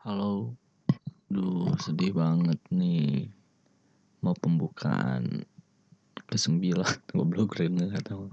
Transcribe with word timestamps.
Halo, 0.00 0.56
duh 1.28 1.76
sedih 1.76 2.16
banget 2.16 2.56
nih. 2.72 3.28
Mau 4.24 4.32
pembukaan 4.32 5.44
ke 6.24 6.40
sembilan 6.40 7.04
goblok 7.12 7.60
rene 7.60 7.92
atau 7.92 8.32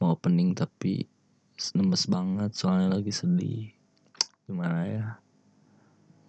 mau 0.00 0.16
opening 0.16 0.56
tapi 0.56 1.04
nemes 1.76 2.08
banget 2.08 2.56
soalnya 2.56 2.96
lagi 2.96 3.12
sedih. 3.12 3.68
Gimana 4.48 4.78
ya? 4.88 5.06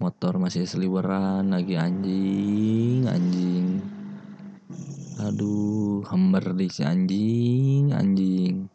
Motor 0.04 0.36
masih 0.36 0.68
seliweran 0.68 1.48
lagi 1.48 1.80
anjing 1.80 3.08
anjing. 3.08 3.80
Aduh 5.24 6.04
hember 6.12 6.44
di 6.60 6.68
si 6.68 6.84
anjing 6.84 7.96
anjing. 7.96 8.68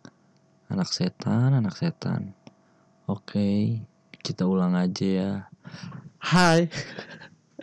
Anak 0.72 0.88
setan 0.88 1.52
anak 1.52 1.76
setan. 1.76 2.32
Oke 3.04 3.76
kita 4.24 4.48
ulang 4.48 4.72
aja 4.72 5.04
ya 5.04 5.51
hai. 6.22 6.70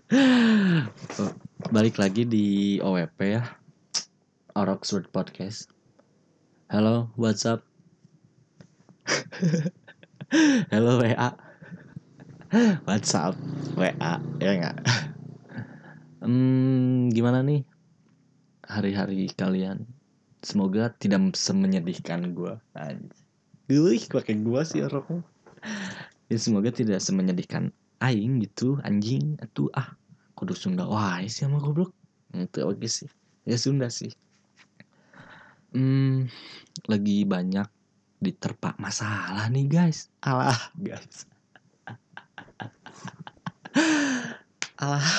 Balik 1.76 1.96
lagi 1.98 2.24
di 2.28 2.78
OWP 2.84 3.20
ya. 3.26 3.44
Our 4.54 4.78
Oxford 4.78 5.10
Podcast. 5.10 5.72
Halo 6.70 7.10
what's 7.18 7.50
up? 7.50 7.66
Halo 10.74 11.02
WA 11.02 11.34
what's 12.86 13.14
up 13.18 13.34
WA 13.74 14.22
ya 14.42 14.52
nggak? 14.58 14.78
Hmm, 16.22 17.10
gimana 17.10 17.42
nih 17.42 17.66
hari-hari 18.66 19.30
kalian? 19.34 19.90
Semoga 20.46 20.94
tidak 20.98 21.34
semenyedihkan 21.34 22.38
gue 22.38 22.54
Wih, 23.70 24.02
pakai 24.10 24.38
gua 24.42 24.66
sih 24.66 24.82
orangnya. 24.82 25.22
Ya 26.30 26.38
semoga 26.38 26.70
tidak 26.70 27.02
semenyedihkan 27.02 27.74
aing 28.00 28.40
gitu, 28.44 28.80
anjing, 28.84 29.36
atuh 29.44 29.68
ah 29.76 30.00
kudu 30.40 30.56
Sunda 30.56 30.88
wah 30.88 31.20
sih 31.20 31.44
sama 31.44 31.60
goblok. 31.60 31.92
Itu 32.32 32.64
oke 32.64 32.88
sih. 32.88 33.12
Ya 33.44 33.60
Sunda 33.60 33.92
sih. 33.92 34.16
Hmm, 35.76 36.32
lagi 36.88 37.28
banyak 37.28 37.68
diterpa 38.24 38.80
masalah 38.80 39.52
nih 39.52 39.68
guys. 39.68 40.08
Alah 40.24 40.56
guys. 40.80 41.28
Alah. 44.82 45.04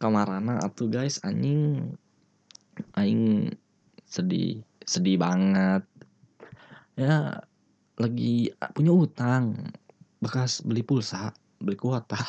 Kamarana 0.00 0.60
atuh 0.60 0.92
guys. 0.92 1.24
Anjing. 1.24 1.96
Aing 3.00 3.48
sedih 4.04 4.60
sedih 4.84 5.16
banget. 5.16 5.88
Ya 7.00 7.40
lagi 7.96 8.52
punya 8.76 8.92
utang 8.92 9.72
bekas 10.24 10.64
beli 10.64 10.80
pulsa 10.80 11.36
beli 11.60 11.76
kuota. 11.76 12.16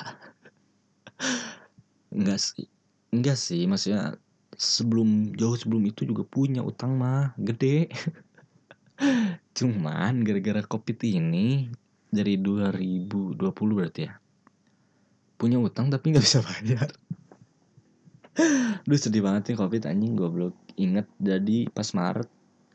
Enggak 2.16 2.40
sih 2.44 2.68
enggak 3.16 3.40
sih 3.40 3.64
maksudnya 3.64 4.20
sebelum 4.56 5.36
jauh 5.40 5.56
sebelum 5.56 5.84
itu 5.88 6.04
juga 6.04 6.28
punya 6.28 6.60
utang 6.60 7.00
mah 7.00 7.32
gede. 7.40 7.88
Cuman 9.58 10.28
gara-gara 10.28 10.60
covid 10.68 11.00
ini 11.08 11.72
dari 12.12 12.40
2020 12.40 13.36
berarti 13.52 14.02
ya 14.08 14.16
punya 15.36 15.60
utang 15.60 15.92
tapi 15.92 16.16
nggak 16.16 16.24
bisa 16.24 16.40
bayar. 16.44 16.90
Duh 18.88 19.00
sedih 19.00 19.24
banget 19.24 19.52
nih 19.52 19.58
covid 19.60 19.84
anjing 19.88 20.16
goblok. 20.16 20.56
Inget 20.76 21.08
jadi 21.20 21.72
pas 21.72 21.88
Maret 21.96 22.28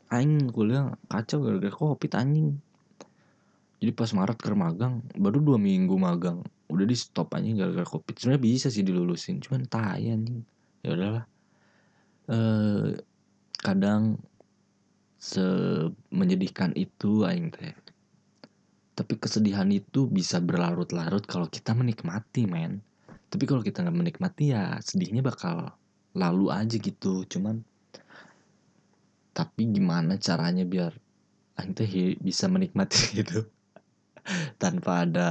aing 0.09 0.49
kuliah 0.49 0.97
kacau 1.09 1.45
gara-gara 1.45 1.73
covid 1.73 2.11
anjing 2.17 2.57
jadi 3.81 3.97
pas 3.97 4.13
Maret 4.13 4.37
ke 4.37 4.53
magang 4.53 5.01
baru 5.17 5.41
dua 5.41 5.57
minggu 5.57 5.97
magang 5.97 6.45
udah 6.69 6.85
di 6.85 6.93
stop 6.93 7.33
aja 7.33 7.49
gara-gara 7.65 7.81
covid. 7.89 8.13
Sebenarnya 8.13 8.43
bisa 8.45 8.67
sih 8.69 8.85
dilulusin 8.85 9.41
cuman 9.41 9.65
tai 9.65 10.05
anjing. 10.13 10.45
Ya 10.85 10.93
udahlah. 10.93 11.25
Eh 12.29 12.93
kadang 13.57 14.21
se 15.17 15.41
menyedihkan 16.13 16.77
itu 16.77 17.25
aing 17.25 17.49
teh. 17.49 17.73
Tapi 18.93 19.17
kesedihan 19.17 19.65
itu 19.73 20.05
bisa 20.05 20.37
berlarut-larut 20.37 21.25
kalau 21.25 21.49
kita 21.49 21.73
menikmati 21.73 22.45
men. 22.45 22.85
Tapi 23.33 23.49
kalau 23.49 23.65
kita 23.65 23.81
nggak 23.81 23.97
menikmati 23.97 24.53
ya 24.53 24.77
sedihnya 24.77 25.25
bakal 25.25 25.73
lalu 26.13 26.53
aja 26.53 26.77
gitu. 26.77 27.25
Cuman 27.25 27.65
tapi 29.33 29.73
gimana 29.73 30.21
caranya 30.21 30.69
biar 30.69 30.93
aing 31.57 31.73
teh 31.73 32.13
bisa 32.21 32.45
menikmati 32.45 33.09
gitu 33.25 33.49
tanpa 34.61 35.05
ada 35.07 35.29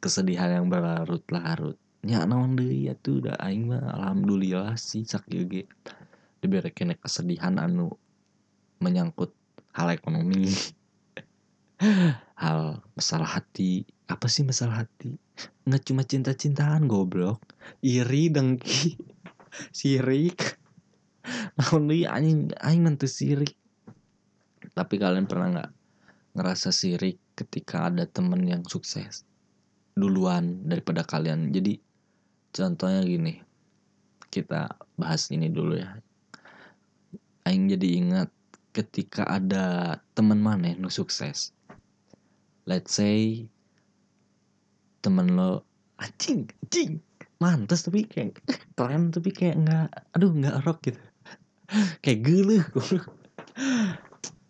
kesedihan 0.00 0.62
yang 0.62 0.66
berlarut-larut 0.72 1.76
nya 2.06 2.22
naon 2.22 2.54
deui 2.54 2.86
tuh 3.02 3.18
udah 3.20 3.34
aing 3.42 3.68
mah 3.68 3.82
alhamdulillah 3.98 4.78
sih 4.78 5.02
sak 5.02 5.26
ge 5.26 5.66
diberi 6.38 6.70
kene 6.70 6.94
kesedihan 6.94 7.58
anu 7.58 7.90
menyangkut 8.78 9.34
hal 9.74 9.90
ekonomi. 9.90 10.46
Hal 12.42 12.82
masalah 12.98 13.38
hati. 13.38 13.86
Apa 14.10 14.26
sih 14.26 14.42
masalah 14.42 14.82
hati? 14.86 15.14
Nggak 15.66 15.82
cuma 15.86 16.02
cinta-cintaan 16.02 16.90
goblok. 16.90 17.38
Iri 17.82 18.30
dengki 18.30 18.98
sirik. 19.78 20.58
Naon 21.58 21.90
deui 21.90 22.06
anjing 22.06 22.50
aing 22.62 22.82
nanti 22.86 23.10
sirik. 23.10 23.54
Tapi 24.74 24.94
kalian 24.98 25.26
pernah 25.26 25.48
nggak 25.54 25.70
ngerasa 26.38 26.70
sirik 26.70 27.18
ketika 27.38 27.86
ada 27.86 28.02
temen 28.10 28.42
yang 28.42 28.66
sukses 28.66 29.22
duluan 29.94 30.66
daripada 30.66 31.06
kalian. 31.06 31.54
Jadi 31.54 31.78
contohnya 32.50 33.06
gini 33.06 33.38
kita 34.34 34.74
bahas 34.98 35.30
ini 35.30 35.46
dulu 35.46 35.78
ya. 35.78 35.94
Aing 37.46 37.70
jadi 37.70 37.88
ingat 38.02 38.28
ketika 38.74 39.22
ada 39.30 39.98
teman 40.18 40.42
mana 40.42 40.74
nu 40.74 40.90
sukses. 40.90 41.54
Let's 42.66 42.98
say 42.98 43.46
temen 45.00 45.38
lo 45.38 45.62
anjing 46.02 46.50
anjing 46.66 46.98
mantas 47.38 47.86
tapi 47.86 48.02
kayak 48.02 48.42
keren 48.74 49.14
tapi 49.14 49.30
kayak 49.30 49.62
nggak 49.62 49.88
aduh 50.18 50.34
nggak 50.34 50.58
rock 50.66 50.82
gitu. 50.90 51.00
Kayak 52.02 52.20
geluh 52.24 52.64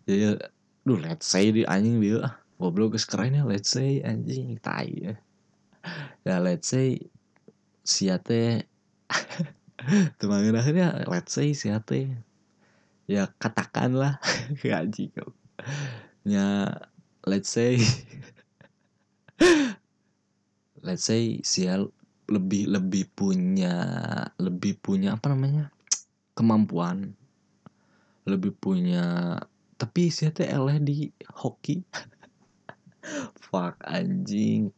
ya 0.09 0.39
duh 0.87 0.97
let's 0.97 1.27
say 1.29 1.53
di 1.53 1.67
anjing 1.67 2.01
dia 2.01 2.39
goblok 2.59 2.99
geus 2.99 3.07
keren 3.07 3.39
ya 3.39 3.47
let's 3.47 3.71
say 3.71 4.03
anjing 4.03 4.59
tai 4.59 4.91
ya. 4.91 5.15
Ya 6.27 6.43
let's 6.43 6.67
say 6.67 6.99
siate. 7.87 8.67
Teman 10.19 10.51
akhirnya 10.59 11.07
let's 11.07 11.31
say 11.31 11.55
siate. 11.55 12.19
Ya 13.07 13.31
katakanlah 13.39 14.19
gaji 14.59 15.09
kau 15.15 15.31
ya 16.27 16.67
let's 17.23 17.47
say 17.47 17.79
let's 20.85 21.07
say 21.07 21.39
sia 21.47 21.79
lebih 22.29 22.69
lebih 22.69 23.07
punya 23.15 23.73
lebih 24.35 24.75
punya 24.83 25.15
apa 25.15 25.31
namanya 25.31 25.71
kemampuan. 26.35 27.15
Lebih 28.27 28.51
punya 28.59 29.39
tapi 29.79 30.11
siate 30.11 30.43
eleh 30.43 30.75
di 30.83 31.07
hoki 31.39 31.79
fuck 33.39 33.79
anjing. 33.85 34.71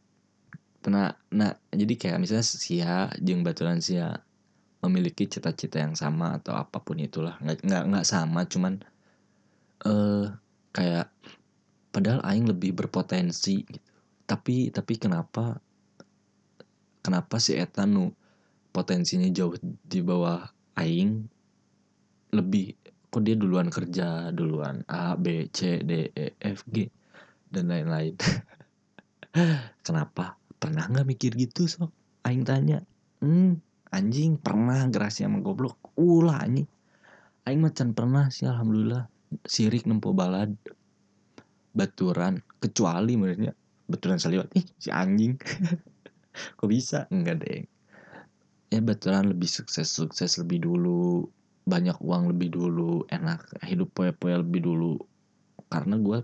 Pernah 0.82 1.14
nah 1.30 1.54
jadi 1.70 1.94
kayak 1.94 2.18
misalnya 2.22 2.46
sia 2.46 2.96
jeng 3.22 3.46
baturan 3.46 3.82
sia 3.82 4.26
memiliki 4.82 5.30
cita-cita 5.30 5.78
yang 5.78 5.94
sama 5.94 6.42
atau 6.42 6.58
apa 6.58 6.82
pun 6.82 6.98
itulah. 6.98 7.38
Nggak 7.42 7.62
nggak 7.62 7.84
nggak 7.94 8.08
sama 8.08 8.46
cuman 8.50 8.82
eh 9.82 9.90
uh, 9.90 10.26
kayak 10.74 11.10
padahal 11.94 12.22
aing 12.26 12.50
lebih 12.50 12.74
berpotensi 12.74 13.62
gitu. 13.66 13.90
Tapi 14.26 14.74
tapi 14.74 14.94
kenapa 14.98 15.60
kenapa 17.06 17.36
si 17.38 17.58
eta 17.58 17.86
nu 17.86 18.10
potensinya 18.72 19.28
jauh 19.30 19.54
di 19.62 20.00
bawah 20.02 20.42
aing? 20.80 21.28
Lebih 22.32 22.80
kok 23.12 23.28
dia 23.28 23.36
duluan 23.36 23.68
kerja 23.68 24.32
duluan 24.32 24.88
A 24.88 25.20
B 25.20 25.52
C 25.52 25.84
D 25.84 26.16
E 26.16 26.32
F 26.40 26.64
G 26.72 26.88
dan 27.52 27.70
lain-lain. 27.70 28.16
Kenapa? 29.86 30.40
Pernah 30.58 30.88
nggak 30.88 31.08
mikir 31.08 31.32
gitu 31.36 31.68
sok? 31.68 31.92
Aing 32.24 32.46
tanya 32.46 32.86
hmm 33.22 33.58
anjing 33.92 34.40
pernah 34.40 34.88
gerasi 34.88 35.28
sama 35.28 35.44
goblok? 35.44 35.78
Ulah 36.00 36.42
anjing. 36.42 36.70
Aing 37.46 37.60
macan 37.60 37.92
pernah 37.92 38.32
sih 38.32 38.48
alhamdulillah. 38.48 39.06
Sirik 39.44 39.84
nempo 39.86 40.16
balad. 40.16 40.56
Baturan 41.72 42.40
kecuali 42.60 43.16
menurutnya 43.16 43.52
baturan 43.92 44.18
saliwat 44.18 44.48
ih 44.56 44.66
si 44.80 44.88
anjing. 44.88 45.36
Kok 46.58 46.70
bisa? 46.72 47.12
Enggak 47.12 47.44
deh 47.44 47.68
ya 48.72 48.80
baturan 48.80 49.36
lebih 49.36 49.52
sukses 49.52 49.92
sukses 49.92 50.40
lebih 50.40 50.64
dulu. 50.64 51.28
Banyak 51.68 52.00
uang 52.02 52.32
lebih 52.34 52.56
dulu. 52.56 53.04
Enak 53.12 53.62
hidup 53.68 53.92
poya-poya 53.94 54.40
lebih 54.42 54.64
dulu. 54.66 54.96
Karena 55.68 56.00
gue 56.00 56.24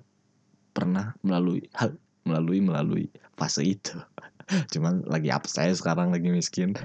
pernah 0.77 1.17
melalui 1.25 1.65
hal 1.73 1.97
melalui 2.21 2.61
melalui 2.61 3.05
fase 3.33 3.65
itu. 3.65 3.97
Cuman 4.75 5.01
lagi 5.09 5.33
apa 5.33 5.49
saya 5.49 5.73
sekarang 5.73 6.13
lagi 6.13 6.29
miskin. 6.29 6.77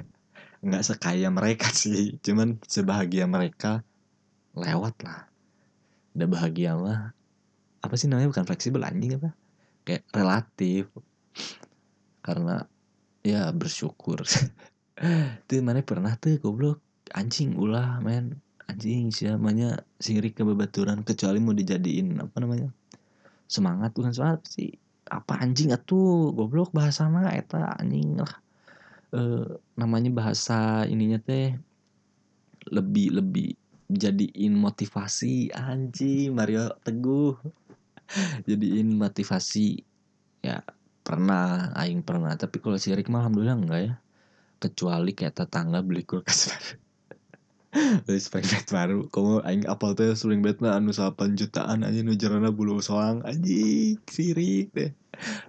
Nggak 0.64 0.86
sekaya 0.88 1.28
mereka 1.28 1.68
sih. 1.84 2.16
Cuman 2.24 2.56
sebahagia 2.64 3.28
mereka 3.28 3.84
lewat 4.56 4.96
lah. 5.04 5.28
Udah 6.16 6.28
bahagia 6.32 6.72
mah 6.72 7.12
apa 7.82 7.94
sih 7.98 8.08
namanya 8.08 8.32
bukan 8.32 8.48
fleksibel 8.48 8.80
anjing 8.80 9.20
apa? 9.20 9.36
Kayak 9.84 10.08
relatif. 10.16 10.88
Karena 12.24 12.64
ya 13.20 13.52
bersyukur. 13.52 14.24
Tuh 15.50 15.60
mana 15.60 15.82
pernah 15.82 16.14
tuh 16.16 16.38
goblok. 16.38 16.78
Anjing 17.12 17.58
ulah 17.58 17.98
men. 18.00 18.38
Anjing 18.70 19.10
siamanya 19.10 19.82
sirik 19.98 20.38
ke 20.38 20.46
bebaturan 20.46 21.02
kecuali 21.02 21.42
mau 21.42 21.50
dijadiin 21.50 22.22
apa 22.22 22.38
namanya 22.38 22.70
semangat 23.52 23.92
bukan 23.92 24.12
semangat 24.16 24.48
sih 24.48 24.72
apa 25.12 25.44
anjing 25.44 25.76
atuh 25.76 26.32
goblok 26.32 26.72
bahasa 26.72 27.04
mah 27.12 27.36
eta 27.36 27.76
anjing 27.76 28.16
lah. 28.16 28.34
E, 29.12 29.20
namanya 29.76 30.08
bahasa 30.08 30.88
ininya 30.88 31.20
teh 31.20 31.52
lebih 32.72 33.20
lebih 33.20 33.52
jadiin 33.92 34.56
motivasi 34.56 35.52
anjing 35.52 36.32
Mario 36.32 36.72
Teguh. 36.80 37.36
Jadiin 38.48 38.92
motivasi 39.00 39.80
ya 40.44 40.60
pernah 41.00 41.72
aing 41.80 42.04
pernah 42.04 42.36
tapi 42.36 42.60
kalau 42.60 42.76
sirik 42.76 43.08
mah 43.08 43.24
alhamdulillah 43.24 43.56
enggak 43.56 43.80
ya. 43.84 43.94
Kecuali 44.60 45.12
kayak 45.16 45.44
tetangga 45.44 45.80
beli 45.80 46.04
kulkas 46.04 46.52
baru 46.52 46.91
beli 48.04 48.20
spring 48.20 48.44
bed 48.44 48.66
baru. 48.68 48.98
Kamu 49.08 49.40
aing 49.48 49.64
apal 49.64 49.96
teh 49.96 50.12
spring 50.12 50.44
bed 50.44 50.60
anu 50.60 50.92
8 50.92 51.40
jutaan 51.40 51.88
aja 51.88 52.00
nujarana 52.04 52.52
bulu 52.52 52.84
soang. 52.84 53.24
Anjing 53.24 53.96
sirik 54.08 54.68
deh 54.76 54.92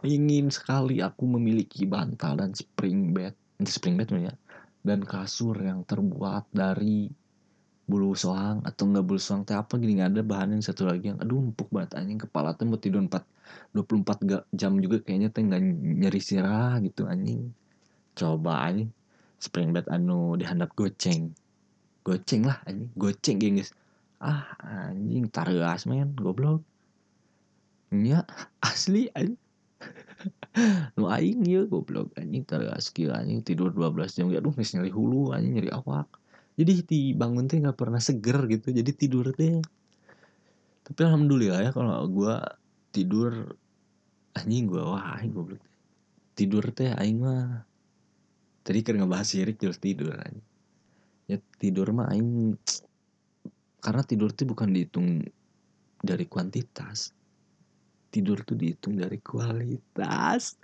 ingin 0.04 0.52
sekali 0.52 1.00
aku 1.00 1.24
memiliki 1.28 1.84
bantal 1.84 2.40
dan 2.40 2.56
spring 2.56 3.12
bed. 3.12 3.36
Spring 3.68 4.00
bed 4.00 4.12
ya 4.16 4.34
dan 4.84 5.04
kasur 5.04 5.56
yang 5.60 5.88
terbuat 5.88 6.48
dari 6.52 7.08
bulu 7.84 8.16
soang 8.16 8.64
atau 8.64 8.88
enggak 8.88 9.04
bulu 9.04 9.20
soang 9.20 9.44
teh 9.44 9.60
apa. 9.60 9.76
Gini 9.76 10.00
nggak 10.00 10.16
ada 10.16 10.24
bahan 10.24 10.56
yang 10.56 10.64
satu 10.64 10.88
lagi 10.88 11.12
yang 11.12 11.20
aduh 11.20 11.44
empuk 11.44 11.68
banget. 11.76 12.00
Anjing 12.00 12.24
kepala 12.24 12.56
teh 12.56 12.64
mau 12.64 12.80
tidur 12.80 13.04
4 13.04 13.20
24 13.76 14.48
jam 14.56 14.80
juga 14.80 15.04
kayaknya 15.04 15.28
teh 15.28 15.44
nggak 15.44 15.62
nyeri 16.00 16.22
sirah 16.24 16.80
gitu 16.80 17.04
anjing. 17.04 17.52
Coba 18.16 18.72
anjing 18.72 18.96
spring 19.44 19.76
bed 19.76 19.92
anu 19.92 20.40
dihandap 20.40 20.72
goceng 20.72 21.36
goceng 22.04 22.44
lah 22.46 22.60
anjing. 22.68 22.92
Goceng 23.00 23.38
gengs 23.40 23.72
ah 24.20 24.54
anjing 24.60 25.32
tareas 25.32 25.88
men. 25.88 26.12
Goblok. 26.14 26.62
Nya 27.96 28.28
asli 28.70 29.10
anjing. 29.16 29.40
Nu 30.96 31.10
aing 31.10 31.44
ya 31.48 31.64
goblok 31.66 32.14
anjing. 32.20 32.44
Tareas 32.44 32.92
kieu 32.92 33.10
anjing. 33.10 33.42
Tidur 33.42 33.72
12 33.72 34.20
jam 34.20 34.28
aduh 34.30 34.54
geus 34.54 34.76
nyeri 34.76 34.92
hulu 34.92 35.34
anjing 35.34 35.58
nyeri 35.58 35.72
awak. 35.72 36.08
Jadi 36.54 36.86
di 36.86 37.02
bangun 37.18 37.50
teh 37.50 37.58
nggak 37.58 37.80
pernah 37.80 37.98
seger 38.04 38.46
gitu. 38.52 38.70
Jadi 38.70 38.92
tidur 38.94 39.34
teh. 39.34 39.64
Tapi 40.84 41.00
alhamdulillah 41.08 41.64
ya 41.64 41.72
kalau 41.72 42.04
gua 42.12 42.44
tidur 42.92 43.56
anjing 44.36 44.68
gua 44.68 45.00
wah 45.00 45.18
anjing 45.18 45.34
goblok. 45.34 45.64
Tidur 46.36 46.64
teh 46.76 46.92
aing 46.92 47.24
mah 47.24 47.64
tadi 48.64 48.80
kan 48.80 48.96
ngebahas 48.96 49.28
sirik 49.28 49.60
terus 49.60 49.78
tidur 49.78 50.16
aja 50.16 50.40
ya 51.28 51.40
tidur 51.60 51.96
mah 51.96 52.12
aing 52.12 52.58
karena 53.84 54.00
tidur 54.04 54.32
tuh 54.32 54.48
bukan 54.48 54.72
dihitung 54.72 55.28
dari 56.00 56.24
kuantitas. 56.28 57.12
Tidur 58.08 58.44
tuh 58.48 58.56
dihitung 58.56 58.96
dari 58.96 59.20
kualitas. 59.20 60.56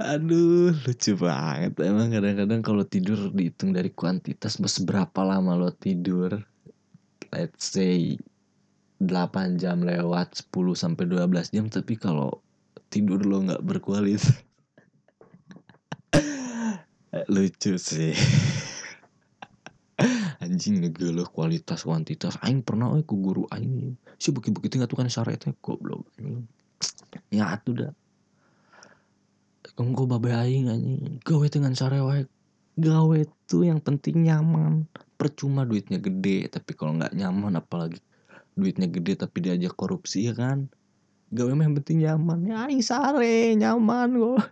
Aduh 0.00 0.70
lucu 0.70 1.12
banget. 1.18 1.74
Emang 1.82 2.14
kadang-kadang 2.14 2.62
kalau 2.62 2.86
tidur 2.86 3.34
dihitung 3.34 3.74
dari 3.74 3.90
kuantitas 3.90 4.58
seberapa 4.58 5.26
lama 5.26 5.58
lo 5.58 5.74
tidur? 5.74 6.38
Let's 7.34 7.74
say 7.74 8.18
8 9.02 9.58
jam 9.58 9.82
lewat 9.82 10.46
10 10.52 10.76
sampai 10.76 11.04
12 11.08 11.54
jam 11.54 11.66
tapi 11.72 11.96
kalau 11.96 12.42
tidur 12.92 13.22
lo 13.24 13.40
nggak 13.46 13.64
berkualitas 13.64 14.44
lucu 17.30 17.78
sih. 17.78 18.10
Anjing 20.42 20.82
ngegeluh 20.82 21.30
kualitas 21.30 21.86
kuantitas. 21.86 22.34
Aing 22.42 22.66
pernah 22.66 22.90
eh 22.98 23.06
ku 23.06 23.22
guru 23.22 23.46
aing. 23.54 23.94
Si 24.18 24.34
bukit 24.34 24.50
bukit 24.50 24.74
nggak 24.74 24.90
tuh 24.90 24.98
kan 24.98 25.06
syaratnya 25.06 25.54
goblok. 25.62 26.10
Ya 27.30 27.54
tuh 27.62 27.86
dah. 27.86 27.92
Engko 29.78 30.10
babe 30.10 30.34
aing 30.34 30.66
anjing. 30.68 31.22
Gawe 31.22 31.46
dengan 31.46 31.72
sare 31.78 32.02
wae. 32.02 32.26
Gawe 32.76 33.18
tuh 33.46 33.64
yang 33.64 33.78
penting 33.78 34.26
nyaman. 34.26 34.90
Percuma 35.14 35.62
duitnya 35.62 36.02
gede 36.02 36.50
tapi 36.50 36.74
kalau 36.74 36.98
nggak 36.98 37.14
nyaman 37.14 37.60
apalagi 37.60 38.02
duitnya 38.56 38.90
gede 38.90 39.20
tapi 39.20 39.44
diajak 39.44 39.76
korupsi 39.78 40.26
ya 40.26 40.34
kan? 40.34 40.66
Gawe 41.30 41.52
mah 41.54 41.64
yang 41.68 41.76
penting 41.78 42.02
nyaman. 42.02 42.48
Ya 42.48 42.66
aing 42.66 42.82
sare 42.82 43.54
nyaman 43.54 44.18
kok 44.18 44.40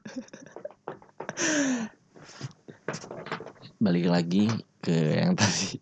balik 3.79 4.11
lagi 4.11 4.51
ke 4.83 5.23
yang 5.23 5.39
tadi. 5.39 5.79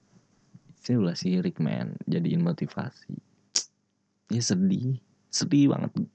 Saya 0.79 1.03
ulah 1.03 1.17
sirik 1.19 1.59
men. 1.59 1.99
Jadiin 2.07 2.45
motivasi. 2.45 3.17
Ya 4.31 4.43
sedih. 4.43 5.01
Sedih 5.33 5.73
banget. 5.73 6.07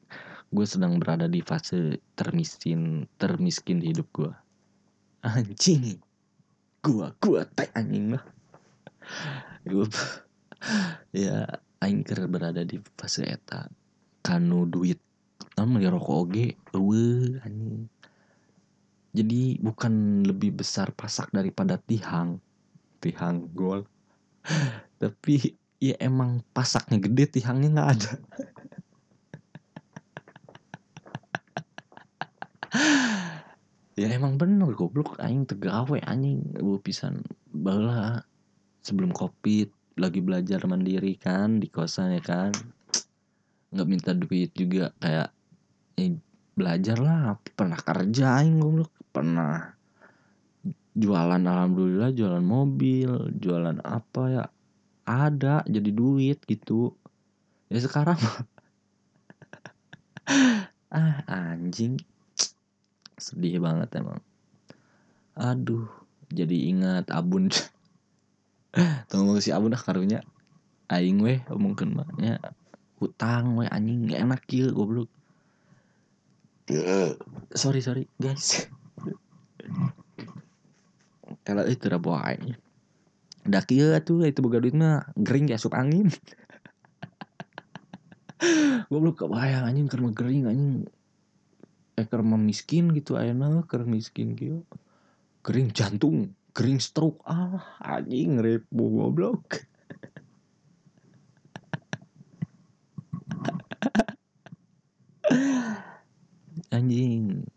Gue 0.51 0.65
sedang 0.67 0.99
berada 0.99 1.31
di 1.31 1.39
fase 1.39 1.99
termiskin 2.15 3.07
termiskin 3.15 3.79
di 3.79 3.95
hidup 3.95 4.07
gue 4.11 4.31
anjing. 5.23 5.99
Gue 6.83 7.07
gue 7.19 7.41
teh 7.55 7.69
anjing. 7.75 8.15
Mah 8.15 8.23
gue 9.67 9.85
ya 11.23 11.47
aing 11.81 12.03
berada 12.27 12.61
di 12.67 12.79
fase 12.99 13.25
eta. 13.25 13.67
Kanu 14.21 14.67
duit. 14.67 14.99
Namun 15.57 15.81
beli 15.81 15.87
rokok 15.89 16.15
oge 16.27 16.47
anjing 17.43 17.89
jadi 19.11 19.59
bukan 19.59 20.23
lebih 20.23 20.55
besar 20.63 20.95
pasak 20.95 21.35
daripada 21.35 21.75
tihang. 21.75 22.39
Tihang 23.03 23.51
gol. 23.51 23.83
Tapi 25.01 25.59
ya 25.83 25.99
emang 25.99 26.39
pasaknya 26.55 26.95
gede 27.03 27.39
tihangnya 27.39 27.69
nggak 27.75 27.91
ada. 27.99 28.13
Ya 33.99 34.07
emang 34.07 34.39
bener 34.39 34.71
goblok. 34.71 35.19
Aing 35.19 35.43
tegawe 35.43 35.99
anjing. 36.07 36.55
Gue 36.57 36.79
pisan 36.79 37.21
bala 37.51 38.23
sebelum 38.81 39.11
covid 39.11 39.67
lagi 39.99 40.23
belajar 40.23 40.63
mandiri 40.63 41.19
kan 41.19 41.59
di 41.59 41.67
kosan 41.67 42.15
ya 42.15 42.23
kan. 42.23 42.55
Nggak 43.75 43.87
minta 43.91 44.11
duit 44.15 44.55
juga 44.55 44.95
kayak 45.03 45.29
eh, 45.99 46.15
belajar 46.55 46.97
lah 47.03 47.35
pernah 47.53 47.77
kerja 47.77 48.39
aing 48.41 48.63
goblok 48.63 49.00
pernah 49.11 49.75
jualan 50.91 51.39
alhamdulillah 51.39 52.11
jualan 52.11 52.43
mobil 52.43 53.31
jualan 53.39 53.79
apa 53.83 54.23
ya 54.27 54.43
ada 55.07 55.63
jadi 55.67 55.91
duit 55.91 56.39
gitu. 56.45 56.95
Ya 57.71 57.79
sekarang 57.79 58.19
ah 60.95 61.17
anjing. 61.27 61.99
Sedih 63.15 63.63
banget 63.63 63.89
emang. 63.99 64.19
Aduh 65.35 65.87
jadi 66.31 66.71
ingat 66.71 67.11
abun. 67.11 67.51
Tunggu 69.11 69.39
si 69.39 69.55
abun 69.55 69.75
dah 69.75 69.81
karunya. 69.81 70.23
Aing 70.91 71.23
weh 71.23 71.39
mungkin 71.55 71.95
maknya 71.95 72.43
hutang 72.99 73.55
we 73.55 73.67
anjing. 73.71 74.11
Gak 74.11 74.21
enak 74.27 74.41
kieu 74.43 74.75
goblok. 74.75 75.07
Sorry 77.55 77.83
sorry 77.83 78.07
guys 78.19 78.67
kalau 81.41 81.63
itu 81.65 81.87
udah 81.87 82.01
bawa 82.01 82.35
udah 83.41 83.63
kieu 83.65 83.97
tuh 84.05 84.21
itu 84.29 84.37
boga 84.43 84.61
duit 84.61 84.77
mah 84.77 85.09
gering 85.17 85.49
kayak 85.49 85.61
sup 85.61 85.73
angin. 85.73 86.13
Goblok 88.91 89.25
kebayang 89.25 89.65
anjing. 89.65 89.89
Karena 89.89 90.09
gering 90.13 90.45
anjing. 90.45 90.85
Eh 91.97 92.05
karena 92.05 92.37
miskin 92.37 92.93
gitu 92.93 93.17
ayana 93.17 93.65
karena 93.65 93.97
miskin 93.97 94.37
gitu. 94.37 94.61
Gering 95.41 95.73
jantung. 95.73 96.37
Gering 96.53 96.77
stroke. 96.77 97.25
Ah 97.25 97.81
anjing 97.81 98.37
repo 98.37 98.83
goblok. 98.89 99.65
Anjing 106.75 107.47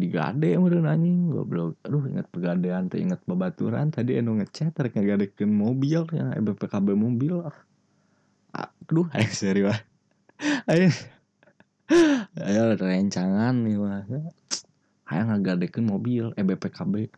digade 0.00 0.56
meureun 0.56 0.88
anjing 0.88 1.28
goblok. 1.28 1.76
Aduh 1.84 2.08
ingat 2.08 2.26
pegadean 2.32 2.88
teh 2.88 2.98
ingat 2.98 3.20
babaturan. 3.28 3.92
Tadi 3.92 4.16
anu 4.16 4.40
ngechat 4.40 4.72
rek 4.72 4.96
ngagadekeun 4.96 5.52
mobil 5.52 6.08
ya. 6.10 6.32
BPKB 6.40 6.96
mobil 6.96 7.44
ah. 7.44 7.56
Aduh 8.56 9.06
ayo 9.16 9.30
serius 9.30 9.76
ayo. 10.66 10.88
Ayo 12.40 12.62
rencangan 12.74 13.54
nih 13.60 13.76
mah 13.76 14.08
ayo 15.10 15.22
ngagadekeun 15.28 15.84
mobil 15.84 16.32
eh 16.34 16.44
BPKB 16.44 17.12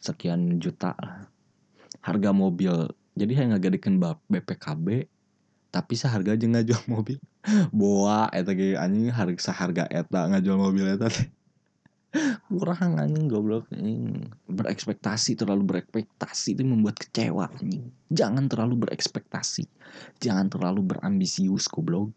sekian 0.00 0.56
juta. 0.56 0.96
Lah 0.96 1.28
harga 2.00 2.32
mobil. 2.32 2.88
Jadi 3.14 3.32
ayo 3.36 3.46
ngagadekeun 3.52 4.00
BPKB 4.32 5.04
tapi 5.70 5.94
seharga 5.94 6.34
aja 6.34 6.44
nggak 6.50 6.66
jual 6.66 6.84
mobil. 6.90 7.18
Boa 7.80 8.26
eta 8.34 8.52
ge 8.52 8.74
anjing 8.74 9.14
harga 9.14 9.38
seharga 9.38 9.84
eta 9.86 10.26
ngajual 10.28 10.58
mobil 10.58 10.84
eta 10.90 11.08
kurang 12.50 12.98
anjing 12.98 13.30
goblok 13.30 13.70
anjing. 13.70 14.26
Berekspektasi 14.50 15.38
terlalu 15.38 15.62
berekspektasi 15.76 16.58
itu 16.58 16.62
membuat 16.66 16.98
kecewa 16.98 17.46
anjing. 17.54 17.90
Jangan 18.10 18.50
terlalu 18.50 18.86
berekspektasi. 18.86 19.64
Jangan 20.18 20.50
terlalu 20.50 20.94
berambisius 20.94 21.70
goblok. 21.70 22.10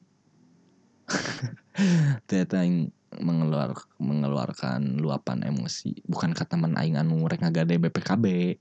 Ternyata 2.27 2.65
yang 2.65 2.89
mengeluar 3.21 3.77
mengeluarkan 4.01 4.97
luapan 4.97 5.45
emosi 5.45 6.01
bukan 6.09 6.33
kata 6.33 6.57
men 6.57 6.73
aing 6.73 6.97
anu 6.97 7.29
rek 7.29 7.45
ngagade 7.45 7.77
BPKB 7.77 8.57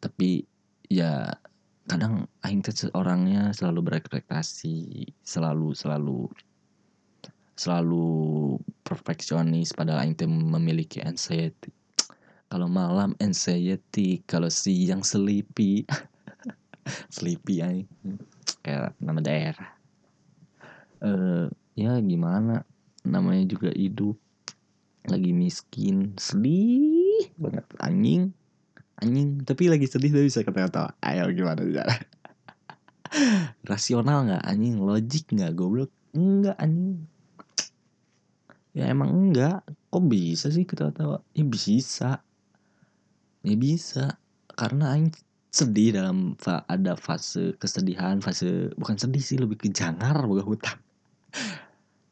tapi 0.00 0.44
ya 0.92 1.32
kadang 1.88 2.28
aing 2.44 2.60
teh 2.60 2.74
orangnya 2.92 3.52
selalu 3.56 3.88
berekspektasi 3.88 5.08
selalu 5.24 5.72
selalu 5.72 6.28
selalu 7.60 8.56
perfeksionis 8.80 9.76
padahal 9.76 10.08
aing 10.08 10.16
teh 10.16 10.24
memiliki 10.24 11.04
anxiety. 11.04 11.68
Kalau 12.48 12.72
malam 12.72 13.12
anxiety. 13.20 14.24
Kalau 14.24 14.48
siang 14.48 15.04
sleepy. 15.04 15.84
Sleepy 17.14 17.60
aing. 17.60 17.88
Kayak 18.64 18.96
nama 18.96 19.20
daerah. 19.20 19.70
Eh 21.04 21.46
ya 21.76 22.00
gimana? 22.00 22.64
Namanya 23.04 23.44
juga 23.44 23.70
hidup. 23.76 24.16
Lagi 25.06 25.36
miskin. 25.36 26.16
Sedih 26.16 27.28
banget. 27.36 27.68
Anjing. 27.78 28.32
Anjing. 29.04 29.44
Tapi 29.44 29.68
lagi 29.68 29.84
sedih 29.84 30.10
tapi 30.10 30.26
bisa 30.32 30.40
ketawa-tawa. 30.42 30.96
Ayo 31.04 31.28
gimana 31.36 31.60
cara 31.60 31.92
rasional 33.70 34.26
nggak 34.26 34.44
anjing? 34.48 34.80
Logik 34.80 35.28
nggak 35.28 35.54
goblok? 35.54 35.92
Enggak 36.16 36.58
anjing 36.58 37.09
ya 38.76 38.86
emang 38.90 39.10
enggak. 39.10 39.66
Kok 39.90 40.04
bisa 40.06 40.48
sih 40.50 40.64
ketawa-tawa? 40.66 41.22
Ya 41.34 41.44
bisa. 41.46 42.10
Ya 43.42 43.54
bisa. 43.58 44.18
Karena 44.54 44.94
aing 44.94 45.10
sedih 45.50 45.98
dalam 45.98 46.38
fa 46.38 46.62
ada 46.70 46.94
fase 46.94 47.58
kesedihan 47.58 48.22
fase 48.22 48.70
bukan 48.78 48.94
sedih 48.94 49.18
sih 49.18 49.34
lebih 49.34 49.58
ke 49.58 49.68
jangar 49.74 50.14
boga 50.22 50.46
hutang. 50.46 50.78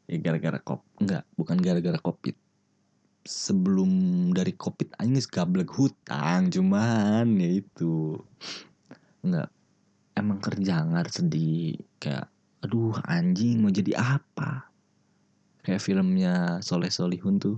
Ya 0.09 0.17
gara-gara 0.19 0.59
kop 0.59 0.83
enggak. 0.99 1.23
Bukan 1.37 1.61
gara-gara 1.61 1.99
covid. 2.01 2.35
Sebelum 3.23 3.91
dari 4.33 4.57
covid 4.57 4.95
aing 4.99 5.21
gablek 5.29 5.71
hutang 5.71 6.49
cuman 6.49 7.29
ya 7.39 7.49
itu. 7.61 8.19
Enggak. 9.23 9.53
Emang 10.17 10.43
kerjangar 10.43 11.07
sedih 11.07 11.79
kayak 12.01 12.27
aduh 12.59 12.91
anjing 13.07 13.63
mau 13.63 13.71
jadi 13.71 13.95
apa 13.95 14.28
kayak 15.63 15.83
filmnya 15.83 16.63
Soleh 16.63 16.91
Solihun 16.91 17.37
tuh 17.39 17.57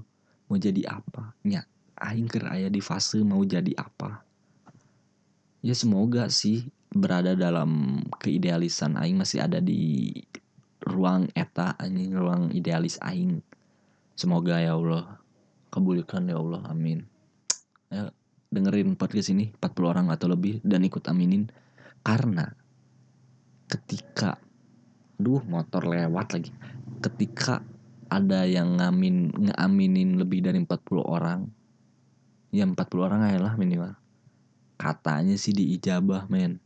mau 0.49 0.57
jadi 0.57 0.83
apa? 0.89 1.35
Nya 1.47 1.63
aing 2.01 2.27
ker 2.27 2.49
di 2.69 2.81
fase 2.81 3.21
mau 3.21 3.41
jadi 3.45 3.71
apa? 3.77 4.25
Ya 5.61 5.77
semoga 5.77 6.25
sih 6.33 6.65
berada 6.91 7.37
dalam 7.37 8.01
keidealisan 8.19 8.97
aing 8.97 9.15
masih 9.15 9.45
ada 9.45 9.61
di 9.61 10.11
ruang 10.81 11.29
eta 11.37 11.77
anjing 11.77 12.11
ruang 12.17 12.49
idealis 12.51 12.97
aing. 12.99 13.39
Semoga 14.17 14.59
ya 14.59 14.75
Allah 14.75 15.21
kabulkan 15.71 16.27
ya 16.27 16.41
Allah 16.41 16.65
amin. 16.67 17.05
Ya, 17.93 18.11
dengerin 18.51 18.99
podcast 18.99 19.31
ini 19.31 19.53
40 19.61 19.87
orang 19.87 20.07
atau 20.11 20.27
lebih 20.27 20.59
dan 20.65 20.83
ikut 20.83 21.05
aminin. 21.07 21.47
Karena 22.01 22.49
ketika 23.69 24.41
duh 25.21 25.45
motor 25.45 25.85
lewat 25.85 26.27
lagi. 26.33 26.51
Ketika 26.99 27.61
ada 28.11 28.43
yang 28.43 28.75
ngamin 28.75 29.31
ngaminin 29.31 30.19
lebih 30.19 30.43
dari 30.43 30.59
40 30.59 30.99
orang. 30.99 31.47
Ya 32.51 32.67
40 32.67 32.75
orang 32.99 33.23
aja 33.23 33.39
lah 33.39 33.55
minimal. 33.55 33.95
Katanya 34.75 35.39
sih 35.39 35.55
diijabah 35.55 36.27
men. 36.27 36.59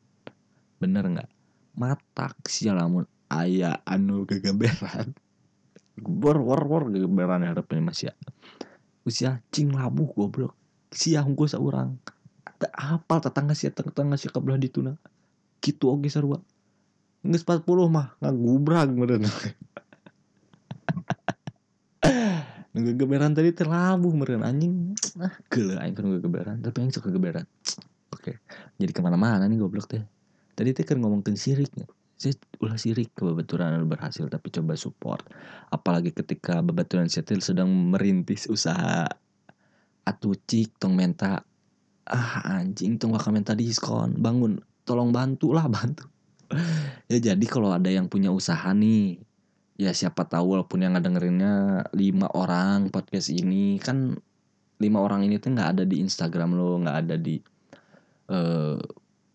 Bener 0.82 1.06
nggak? 1.06 1.30
Matak 1.78 2.50
sih 2.50 2.74
lamun. 2.74 3.06
Ayah 3.30 3.78
anu 3.86 4.25
kegeberan 4.25 5.14
bor 5.96 6.36
wor 6.44 6.62
wor 6.68 6.84
kegeberan 6.92 7.44
harapnya 7.48 7.80
mas 7.80 8.04
ya. 8.04 8.14
Usia 9.08 9.40
cing 9.52 9.72
labuh 9.72 10.10
goblok. 10.12 10.54
Sia 10.92 11.24
hungku 11.24 11.48
seorang. 11.48 11.96
Ada 12.44 12.98
apa 12.98 13.20
tetangga 13.24 13.56
sia 13.56 13.72
tetangga 13.72 14.16
sia 14.20 14.32
kebelah 14.32 14.60
dituna 14.60 14.96
gitu 15.64 15.92
oke 15.92 16.08
sarua. 16.12 16.40
Nggak 17.25 17.66
40 17.66 17.90
mah 17.90 18.14
ngagubrag 18.22 18.90
meren 18.94 19.25
Nunggu 22.75 22.91
geberan 23.00 23.32
tadi 23.32 23.55
terlabuh 23.55 24.12
meren. 24.12 24.44
Anjing 24.44 24.94
ah 25.24 25.32
gila 25.48 25.79
aing 25.79 25.96
kan 25.96 26.05
geberan 26.20 26.60
tapi 26.60 26.84
aing 26.84 26.91
suka 26.91 27.08
geberan 27.08 27.48
oke 28.12 28.36
jadi 28.75 28.91
ke 28.91 29.00
mana-mana 29.00 29.48
nih 29.48 29.55
goblok 29.55 29.88
teh. 29.88 30.03
Tadi 30.55 30.75
teh 30.75 30.84
kan 30.84 31.00
ngomongin 31.00 31.39
siriknya 31.39 31.88
saya 32.15 32.32
ulah 32.63 32.79
sirik 32.79 33.12
kebetulan 33.12 33.75
berhasil 33.91 34.24
tapi 34.32 34.48
coba 34.48 34.79
support. 34.79 35.24
Apalagi 35.67 36.15
ketika 36.15 36.63
bebetulan 36.63 37.12
setil 37.12 37.44
sedang 37.44 37.67
merintis 37.67 38.48
usaha 38.48 39.03
atuh 40.08 40.36
cik 40.48 40.79
tong 40.79 40.96
menta. 40.96 41.44
Ah 42.08 42.62
anjing 42.62 42.96
tong 42.96 43.12
bakal 43.12 43.36
minta 43.36 43.51
diskon. 43.51 44.15
Bangun 44.15 44.63
tolong 44.88 45.12
bantu 45.12 45.51
lah 45.51 45.67
bantu. 45.75 46.08
Ya 47.12 47.20
jadi 47.20 47.46
kalau 47.51 47.75
ada 47.75 47.91
yang 47.91 48.08
punya 48.08 48.32
usaha 48.32 48.72
nih 48.72 49.20
ya 49.75 49.91
siapa 49.91 50.24
tahu 50.27 50.55
walaupun 50.55 50.88
yang 50.88 50.96
ngedengerinnya 50.96 51.86
lima 51.91 52.32
orang 52.32 52.88
podcast 52.91 53.27
ini 53.32 53.75
kan 53.79 54.15
lima 54.79 55.00
orang 55.03 55.24
ini 55.27 55.39
tuh 55.39 55.55
nggak 55.55 55.70
ada 55.79 55.84
di 55.84 56.00
Instagram 56.03 56.55
lo 56.55 56.79
nggak 56.79 56.98
ada 57.08 57.15
di 57.20 57.39
uh, 58.32 58.79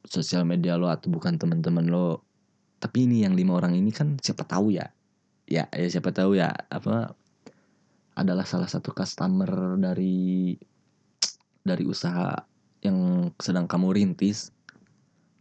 sosial 0.04 0.42
media 0.48 0.74
lo 0.74 0.88
atau 0.90 1.12
bukan 1.12 1.36
teman-teman 1.38 1.86
lo. 1.86 2.24
Tapi 2.80 3.04
ini 3.04 3.22
yang 3.22 3.36
lima 3.36 3.60
orang 3.60 3.76
ini 3.76 3.92
kan 3.92 4.16
siapa 4.18 4.42
tahu 4.48 4.72
ya. 4.74 4.88
Ya 5.50 5.68
ya 5.70 5.86
siapa 5.86 6.10
tahu 6.14 6.38
ya 6.38 6.50
apa 6.70 7.12
adalah 8.16 8.44
salah 8.44 8.68
satu 8.68 8.90
customer 8.90 9.76
dari 9.76 10.56
dari 11.60 11.84
usaha 11.84 12.34
yang 12.80 13.28
sedang 13.36 13.68
kamu 13.68 13.92
rintis 13.92 14.50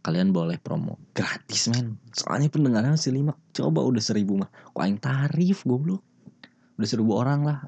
kalian 0.00 0.32
boleh 0.32 0.56
promo 0.56 0.96
gratis 1.12 1.68
men. 1.68 2.00
Soalnya 2.16 2.48
pendengarnya 2.48 2.96
masih 2.96 3.12
lima. 3.12 3.36
Coba 3.52 3.84
udah 3.84 4.00
seribu 4.00 4.40
mah. 4.40 4.48
Kok 4.72 4.80
aing 4.80 5.00
tarif 5.00 5.68
goblok? 5.68 6.00
Udah 6.80 6.88
seribu 6.88 7.20
orang 7.20 7.44
lah. 7.44 7.58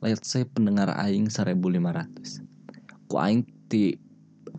Let's 0.00 0.24
say 0.24 0.48
pendengar 0.48 0.88
aing 0.96 1.28
seribu 1.28 1.68
lima 1.68 1.92
ratus. 1.92 2.40
Kok 3.12 3.20
aing 3.20 3.44
ti 3.68 4.00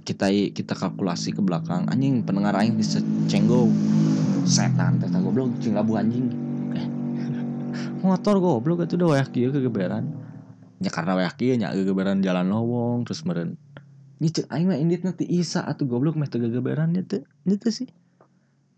kita 0.06 0.30
kita 0.54 0.78
kalkulasi 0.78 1.34
ke 1.34 1.42
belakang. 1.42 1.90
Anjing 1.90 2.22
pendengar 2.22 2.54
aing 2.54 2.78
bisa 2.78 3.02
cenggo 3.26 3.66
setan 4.46 5.02
teh 5.02 5.10
goblok. 5.10 5.50
Cing 5.58 5.74
labu 5.74 5.98
anjing. 5.98 6.30
Eh. 6.78 6.86
motor 8.06 8.38
goblok 8.38 8.86
itu 8.86 8.94
udah 9.02 9.18
wayak 9.18 9.34
kieu 9.34 9.50
kegeberan. 9.50 10.06
Ya 10.82 10.94
karena 10.94 11.18
wayak 11.18 11.38
nya 11.42 11.74
kegeberan 11.74 12.22
jalan 12.22 12.50
lowong 12.50 13.06
terus 13.06 13.26
meren 13.26 13.58
cek 14.30 14.54
aing 14.54 14.70
mah 14.70 14.78
indit 14.78 15.02
nanti 15.02 15.26
isa 15.26 15.66
atau 15.66 15.90
goblok 15.90 16.14
mah 16.14 16.30
geberan 16.30 16.94
ya 16.94 17.02
teu 17.02 17.26
itu 17.50 17.74
sih. 17.74 17.90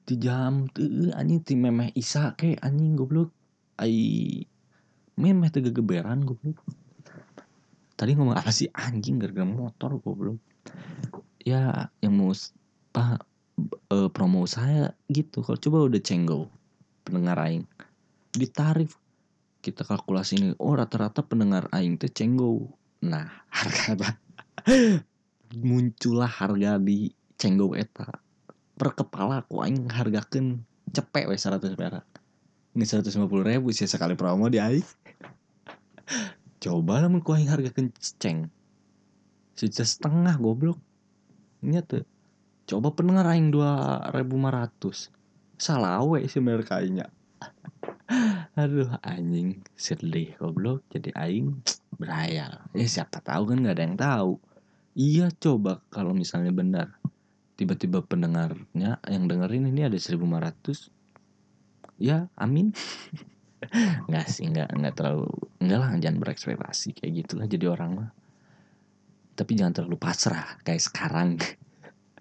Di 0.08 0.16
jam 0.16 0.72
tuh 0.72 1.12
anjing 1.12 1.44
ti 1.44 1.60
memeh 1.60 1.92
isa 2.00 2.32
ke 2.40 2.56
anjing 2.64 2.96
goblok. 2.96 3.36
Ai 3.76 4.40
memeh 5.20 5.50
teu 5.52 5.60
geberan 5.68 6.24
goblok. 6.24 6.64
Tadi 8.00 8.16
ngomong 8.16 8.40
apa 8.40 8.56
sih? 8.56 8.72
Anjing 8.72 9.20
gara-gara 9.20 9.44
motor 9.44 10.00
goblok. 10.00 10.40
Ya 11.44 11.92
yang 12.00 12.16
mau 12.16 12.32
pak 12.96 13.28
uh, 13.92 14.08
promo 14.16 14.48
saya 14.48 14.96
gitu. 15.12 15.44
Kalau 15.44 15.60
coba 15.60 15.78
udah 15.92 16.00
cenggol 16.00 16.48
pendengar 17.04 17.36
aing. 17.44 17.68
Di 18.32 18.48
tarif 18.48 18.96
kita 19.60 19.84
kalkulasi 19.84 20.40
ini. 20.40 20.48
Oh 20.56 20.72
rata-rata 20.72 21.20
pendengar 21.20 21.68
aing 21.76 22.00
teh 22.00 22.08
cenggol. 22.08 22.72
Nah 23.04 23.28
harga 23.52 24.16
muncullah 25.62 26.30
harga 26.30 26.82
di 26.82 27.14
cenggo 27.38 27.78
eta 27.78 28.10
per 28.74 28.90
kepala 28.98 29.46
ku 29.46 29.62
aing 29.62 29.86
hargakan 29.94 30.66
cepet 30.90 31.30
we 31.30 31.38
100 31.38 31.78
perak. 31.78 32.06
Ini 32.74 32.86
150 32.90 33.30
ribu 33.46 33.70
sih 33.70 33.86
sekali 33.86 34.18
promo 34.18 34.50
di 34.50 34.58
aing. 34.58 34.88
Coba 36.64 37.06
lah 37.06 37.10
ku 37.22 37.38
aing 37.38 37.54
hargakan 37.54 37.94
ceng. 38.18 38.50
Sejuta 39.54 39.86
setengah 39.86 40.42
goblok. 40.42 40.82
Ini 41.62 41.86
tuh 41.86 42.04
coba 42.64 42.96
pendengar 42.96 43.28
aing 43.28 43.52
2500 43.52 45.12
salawe 45.60 46.20
si 46.32 46.40
kayaknya 46.42 47.12
aduh 48.58 48.90
anjing. 49.06 49.62
Sedih 49.78 50.34
goblok. 50.42 50.82
Jadi 50.90 51.14
aing 51.14 51.62
berhayal. 52.00 52.66
Ya 52.74 52.88
siapa 52.90 53.22
tahu 53.22 53.54
kan 53.54 53.62
nggak 53.62 53.76
ada 53.78 53.84
yang 53.86 53.98
tahu 54.00 54.34
iya 54.94 55.30
coba 55.34 55.82
kalau 55.90 56.14
misalnya 56.14 56.54
benar. 56.54 56.98
Tiba-tiba 57.54 58.02
pendengarnya 58.02 58.98
yang 59.06 59.30
dengerin 59.30 59.70
ini 59.70 59.86
ada 59.86 59.98
1500 59.98 60.90
ya 62.02 62.26
amin. 62.38 62.74
Nggak 64.10 64.28
sih 64.28 64.44
nggak 64.52 64.76
nggak 64.76 64.94
terlalu 65.00 65.32
enggak 65.64 65.80
lah 65.80 65.90
jangan 65.96 66.18
berekspektasi 66.20 67.00
kayak 67.00 67.12
gitulah 67.24 67.48
jadi 67.48 67.66
orang 67.72 67.92
mah. 67.96 68.10
Tapi 69.34 69.52
jangan 69.56 69.74
terlalu 69.82 69.98
pasrah 69.98 70.60
kayak 70.68 70.84
sekarang. 70.84 71.40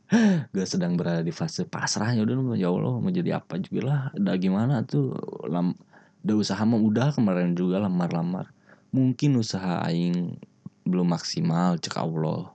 Gue 0.55 0.67
sedang 0.69 0.95
berada 0.95 1.25
di 1.25 1.35
fase 1.35 1.67
pasrah 1.67 2.14
ya 2.14 2.23
udah 2.23 2.55
ya 2.55 2.71
Allah 2.71 2.95
mau 3.02 3.11
jadi 3.11 3.43
apa 3.43 3.59
juga 3.59 3.81
lah. 3.83 4.02
Udah 4.14 4.35
gimana 4.38 4.87
tuh 4.87 5.19
lam 5.50 5.75
udah 6.23 6.37
usaha 6.38 6.62
mah 6.62 6.79
udah 6.79 7.11
kemarin 7.11 7.59
juga 7.59 7.83
lamar-lamar. 7.83 8.55
Mungkin 8.95 9.41
usaha 9.41 9.83
aing 9.83 10.38
belum 10.87 11.11
maksimal 11.11 11.75
cek 11.83 11.99
Allah 11.99 12.55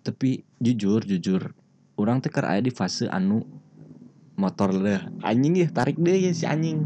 tapi 0.00 0.44
jujur 0.60 1.04
jujur. 1.04 1.52
Orang 2.00 2.24
teker 2.24 2.48
ada 2.48 2.60
di 2.64 2.72
fase 2.72 3.04
anu 3.12 3.44
motor 4.40 4.72
deh 4.72 5.00
anjing 5.20 5.60
ya 5.60 5.68
tarik 5.68 6.00
deh 6.00 6.16
ya 6.16 6.32
si 6.32 6.48
anjing. 6.48 6.80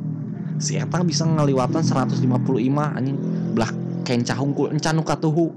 Si 0.59 0.79
Eta 0.79 1.03
bisa 1.03 1.27
ngeliwatan 1.27 1.83
155 1.83 2.27
anjing. 2.99 3.19
Belah 3.55 3.71
kencahung 4.03 4.55
ku 4.55 4.67
encan 4.71 4.99
katuhu. 5.03 5.55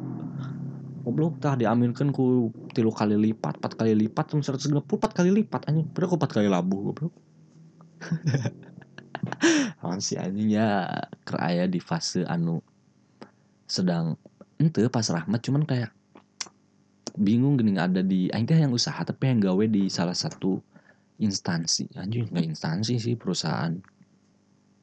Goblok 1.07 1.39
tah 1.39 1.55
diaminkan 1.55 2.11
ku 2.11 2.51
tilu 2.75 2.91
kali 2.91 3.15
lipat 3.15 3.63
empat 3.63 3.79
kali 3.79 3.95
lipat 3.95 4.35
lima 4.35 4.83
puluh 4.83 4.99
empat 5.01 5.11
kali 5.17 5.29
lipat 5.33 5.61
anjing. 5.69 5.87
Berapa 5.89 6.13
empat 6.17 6.31
kali 6.37 6.47
labu 6.49 6.93
goblok. 6.93 7.13
Awan 9.81 9.97
si 9.97 10.13
anjing 10.19 10.53
ya. 10.53 10.85
Keraya 11.25 11.65
di 11.65 11.81
fase 11.81 12.21
anu 12.29 12.61
sedang 13.67 14.15
ente 14.57 14.85
pas 14.87 15.05
rahmat 15.05 15.43
cuman 15.43 15.67
kayak 15.67 15.96
bingung 17.17 17.57
gini 17.57 17.75
ada 17.75 18.05
di 18.05 18.29
aing 18.29 18.45
yang 18.45 18.73
usaha 18.73 19.01
tapi 19.01 19.33
yang 19.33 19.41
gawe 19.41 19.65
di 19.65 19.89
salah 19.89 20.13
satu 20.13 20.61
instansi. 21.17 21.89
Anjing 21.97 22.29
nggak 22.29 22.45
instansi 22.53 23.01
sih 23.01 23.17
perusahaan. 23.17 23.73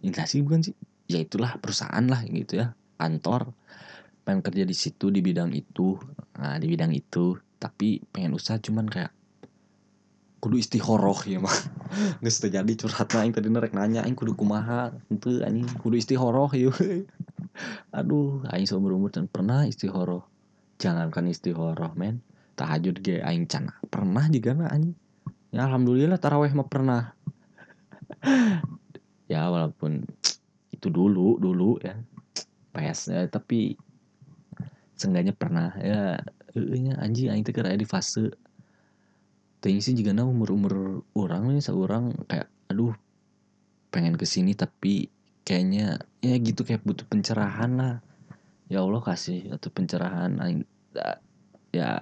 Instansi 0.02 0.36
bukan 0.42 0.60
sih? 0.66 0.74
Ya 1.06 1.22
itulah 1.22 1.56
perusahaan 1.62 2.04
lah 2.04 2.20
gitu 2.26 2.60
ya. 2.60 2.74
Kantor. 2.98 3.54
Pengen 4.26 4.40
kerja 4.42 4.64
di 4.66 4.76
situ 4.76 5.08
di 5.14 5.22
bidang 5.22 5.54
itu. 5.54 5.96
Nah 6.42 6.58
di 6.58 6.66
bidang 6.66 6.90
itu. 6.90 7.38
Tapi 7.56 8.02
pengen 8.12 8.36
usaha 8.36 8.58
cuman 8.60 8.90
kayak 8.90 9.12
kudu 10.42 10.60
istihoroh 10.60 11.16
ya 11.24 11.40
mah. 11.40 11.56
Nggak 12.20 12.34
terjadi 12.50 12.72
curhat 12.84 13.08
lah 13.16 13.24
tadi 13.30 13.48
nerek 13.48 13.72
nanya 13.72 14.04
aing 14.04 14.18
kudu 14.18 14.36
kumaha? 14.36 14.92
Itu 15.08 15.40
anjing. 15.40 15.70
Kudu 15.80 15.96
istihoroh 15.96 16.50
ya 16.52 16.74
aduh 17.98 18.42
aing 18.50 18.66
seumur 18.66 18.98
umur 18.98 19.14
dan 19.14 19.30
pernah 19.30 19.62
istihoroh 19.62 20.26
jangankan 20.84 21.32
istihoroh 21.32 21.96
men. 21.96 22.20
Tahajud 22.54 23.00
ge 23.00 23.24
aing 23.24 23.48
cana. 23.48 23.72
Pernah 23.88 24.28
juga 24.28 24.52
nah 24.52 24.68
anjing. 24.68 24.92
Ya 25.48 25.64
alhamdulillah 25.64 26.20
taraweh 26.20 26.52
mah 26.52 26.68
pernah. 26.68 27.02
Ya 29.24 29.48
walaupun 29.48 30.04
itu 30.68 30.92
dulu 30.92 31.40
dulu 31.40 31.80
ya. 31.80 31.96
PS 32.76 33.08
ya, 33.08 33.24
tapi 33.24 33.72
seenggaknya 35.00 35.32
pernah. 35.32 35.72
Ya 35.80 36.20
nya 36.54 37.00
anjing 37.00 37.32
anjing 37.32 37.44
teh 37.48 37.56
di 37.56 37.88
fase. 37.88 38.36
Ting 39.64 39.80
sih 39.80 39.96
juga 39.96 40.12
nah 40.12 40.28
umur 40.28 40.52
umur 40.52 40.74
orang 41.16 41.56
nih 41.56 41.64
seorang 41.64 42.12
kayak 42.28 42.52
aduh 42.68 42.92
pengen 43.88 44.20
ke 44.20 44.28
sini 44.28 44.52
tapi 44.52 45.08
kayaknya 45.40 46.04
ya 46.20 46.36
gitu 46.36 46.68
kayak 46.68 46.84
butuh 46.84 47.08
pencerahan 47.08 47.72
lah. 47.80 47.94
Ya 48.68 48.84
Allah 48.84 49.00
kasih 49.00 49.56
atau 49.56 49.72
pencerahan 49.72 50.36
aing 50.36 50.68
ya 51.74 51.98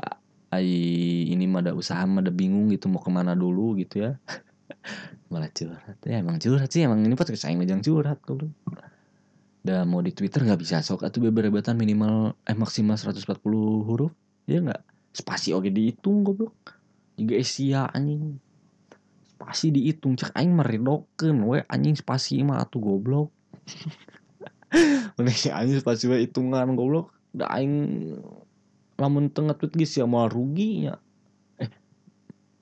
ai 0.53 0.69
ini 1.33 1.49
mah 1.49 1.65
ada 1.65 1.73
usaha 1.73 2.05
mah 2.05 2.21
ada 2.21 2.29
bingung 2.29 2.69
gitu 2.69 2.93
mau 2.93 3.01
ke 3.01 3.09
mana 3.09 3.33
dulu 3.33 3.81
gitu 3.81 4.05
ya. 4.05 4.21
Malah 5.33 5.49
curhat. 5.49 5.97
Ya 6.05 6.21
emang 6.21 6.37
curhat 6.37 6.69
sih 6.69 6.85
emang 6.85 7.01
ini 7.01 7.17
podcast 7.17 7.49
aing 7.49 7.65
jangan 7.65 7.81
curhat 7.81 8.19
kalau 8.21 8.53
udah 9.63 9.87
mau 9.87 10.03
di 10.05 10.13
Twitter 10.13 10.43
nggak 10.43 10.61
bisa 10.61 10.83
sok 10.83 11.07
atau 11.07 11.23
beberebatan 11.23 11.79
minimal 11.79 12.35
eh 12.45 12.57
maksimal 12.59 12.99
140 13.01 13.41
huruf 13.89 14.13
ya 14.45 14.61
nggak? 14.61 14.83
Spasi 15.17 15.57
oke 15.57 15.73
dihitung 15.73 16.21
goblok. 16.21 16.77
Juga 17.17 17.41
Asia 17.41 17.89
anjing. 17.89 18.37
Spasi 19.25 19.73
dihitung 19.73 20.21
cek 20.21 20.37
aing 20.37 20.53
meridokeun 20.53 21.37
we 21.49 21.65
anjing 21.73 21.97
spasi 21.97 22.45
mah 22.45 22.61
atuh 22.61 22.81
goblok. 22.81 23.33
Si 25.33 25.53
anjing 25.53 25.77
spasi 25.81 26.09
we 26.09 26.25
hitungan 26.25 26.77
goblok. 26.77 27.13
Da 27.33 27.49
aing 27.57 27.73
lamun 29.01 29.33
tengah 29.33 29.57
tweet 29.57 29.73
geus 29.75 29.97
ya 29.97 30.05
mau 30.05 30.29
ruginya 30.29 31.01
eh 31.61 31.71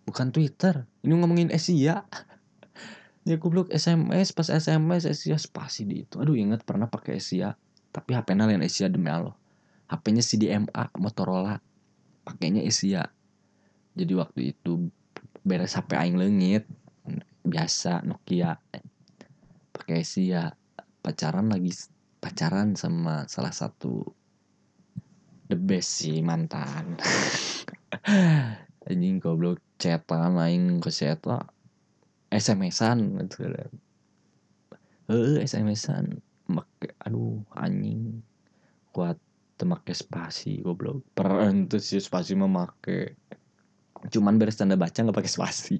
bukan 0.06 0.34
Twitter. 0.34 0.86
Ini 1.06 1.12
ngomongin 1.14 1.50
Asia. 1.54 2.04
Ya 3.28 3.36
goblok 3.36 3.68
SMS 3.68 4.32
pas 4.32 4.48
SMS 4.48 5.04
Asia 5.04 5.36
spasi 5.36 5.84
di 5.84 6.08
itu. 6.08 6.16
Aduh 6.24 6.32
inget 6.32 6.64
pernah 6.64 6.88
pakai 6.88 7.20
Asia. 7.20 7.52
Tapi 7.92 8.16
HP-nya 8.16 8.48
lain 8.48 8.64
Asia 8.64 8.88
demi 8.88 9.12
Allah. 9.12 9.36
HP-nya 9.92 10.24
CDMA 10.24 10.84
Motorola. 10.96 11.60
Pakainya 12.24 12.64
Asia. 12.64 13.12
Jadi 13.92 14.12
waktu 14.16 14.56
itu 14.56 14.88
beres 15.44 15.76
HP 15.76 16.00
aing 16.00 16.16
lengit 16.16 16.64
biasa 17.44 18.08
Nokia. 18.08 18.56
Pakai 19.76 20.00
Asia. 20.00 20.56
Pacaran 21.04 21.52
lagi 21.52 21.76
pacaran 22.24 22.72
sama 22.72 23.28
salah 23.28 23.52
satu 23.52 24.16
the 25.50 25.58
best 25.58 25.98
sih 25.98 26.22
mantan. 26.22 26.94
Anjing 28.88 29.18
goblok. 29.18 29.58
Chatan 29.80 30.38
aing 30.38 30.78
ke 30.78 30.92
chatan 30.92 31.40
SMS-an 32.30 33.16
gitu 33.16 33.48
eh 35.10 35.40
SMS-an 35.42 36.22
make 36.46 36.94
aduh 37.02 37.42
anjing. 37.58 38.22
Kuat 38.94 39.18
temake 39.58 39.96
spasi 39.96 40.62
goblok. 40.62 41.02
Per 41.16 41.26
itu 41.50 41.82
sih 41.82 41.98
spasi 41.98 42.38
memakai. 42.38 43.18
Cuman 44.06 44.38
beres 44.38 44.60
tanda 44.60 44.78
baca 44.78 44.94
nggak 44.94 45.16
pakai 45.16 45.32
spasi. 45.32 45.76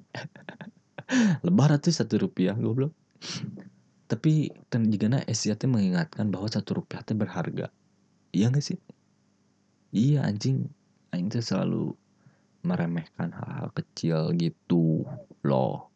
Lebar 1.45 1.79
tuh 1.79 1.95
satu 1.95 2.27
rupiah 2.27 2.57
goblok. 2.57 2.91
Tapi 4.11 4.51
kan 4.67 4.83
juga 4.91 5.07
na 5.07 5.23
mengingatkan 5.23 6.27
bahwa 6.27 6.51
satu 6.51 6.83
rupiah 6.83 6.99
itu 6.99 7.15
berharga. 7.15 7.71
Iya 8.35 8.51
gak 8.51 8.63
sih 8.63 8.79
iya 9.91 10.25
anjing. 10.25 10.67
Anjing 11.11 11.27
tuh 11.31 11.43
selalu 11.43 11.85
meremehkan 12.63 13.33
hal-hal 13.35 13.69
kecil 13.75 14.31
gitu 14.39 15.05
loh. 15.43 15.91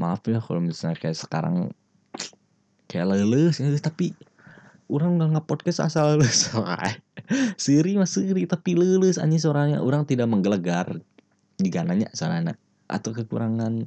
Maaf 0.00 0.24
ya 0.24 0.40
kalau 0.40 0.64
misalnya 0.64 0.96
kayak 0.96 1.18
sekarang 1.18 1.76
kayak 2.88 3.06
leles 3.12 3.60
ya, 3.60 3.68
tapi 3.78 4.16
orang 4.90 5.20
nggak 5.20 5.30
nge 5.38 5.42
podcast 5.46 5.80
asal 5.86 6.18
leles 6.18 6.50
siri 7.62 7.94
mas 7.94 8.10
siri 8.10 8.48
tapi 8.48 8.74
leles 8.74 9.20
anjing 9.20 9.42
suaranya. 9.42 9.84
Orang 9.84 10.08
tidak 10.08 10.26
menggelegar 10.26 10.98
jika 11.60 11.84
nanya 11.84 12.08
suaranya. 12.16 12.56
Atau 12.90 13.14
kekurangan 13.14 13.86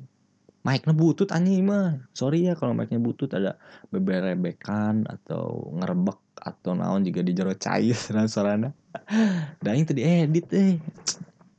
mic 0.63 0.83
butut 0.93 1.33
anjing 1.33 1.65
mah. 1.65 1.97
Sorry 2.13 2.45
ya 2.45 2.53
kalau 2.53 2.77
mic 2.77 2.93
butut 3.01 3.33
ada 3.33 3.57
beberebekan 3.89 5.09
atau 5.09 5.73
ngerebek 5.81 6.19
atau 6.43 6.75
naon 6.75 7.07
juga 7.07 7.23
di 7.23 7.31
jero 7.31 7.55
cair 7.55 7.95
dan 8.11 8.27
suaranya 8.31 8.75
dan 9.63 9.73
itu 9.77 9.91
diedit 9.95 10.47
eh. 10.53 10.77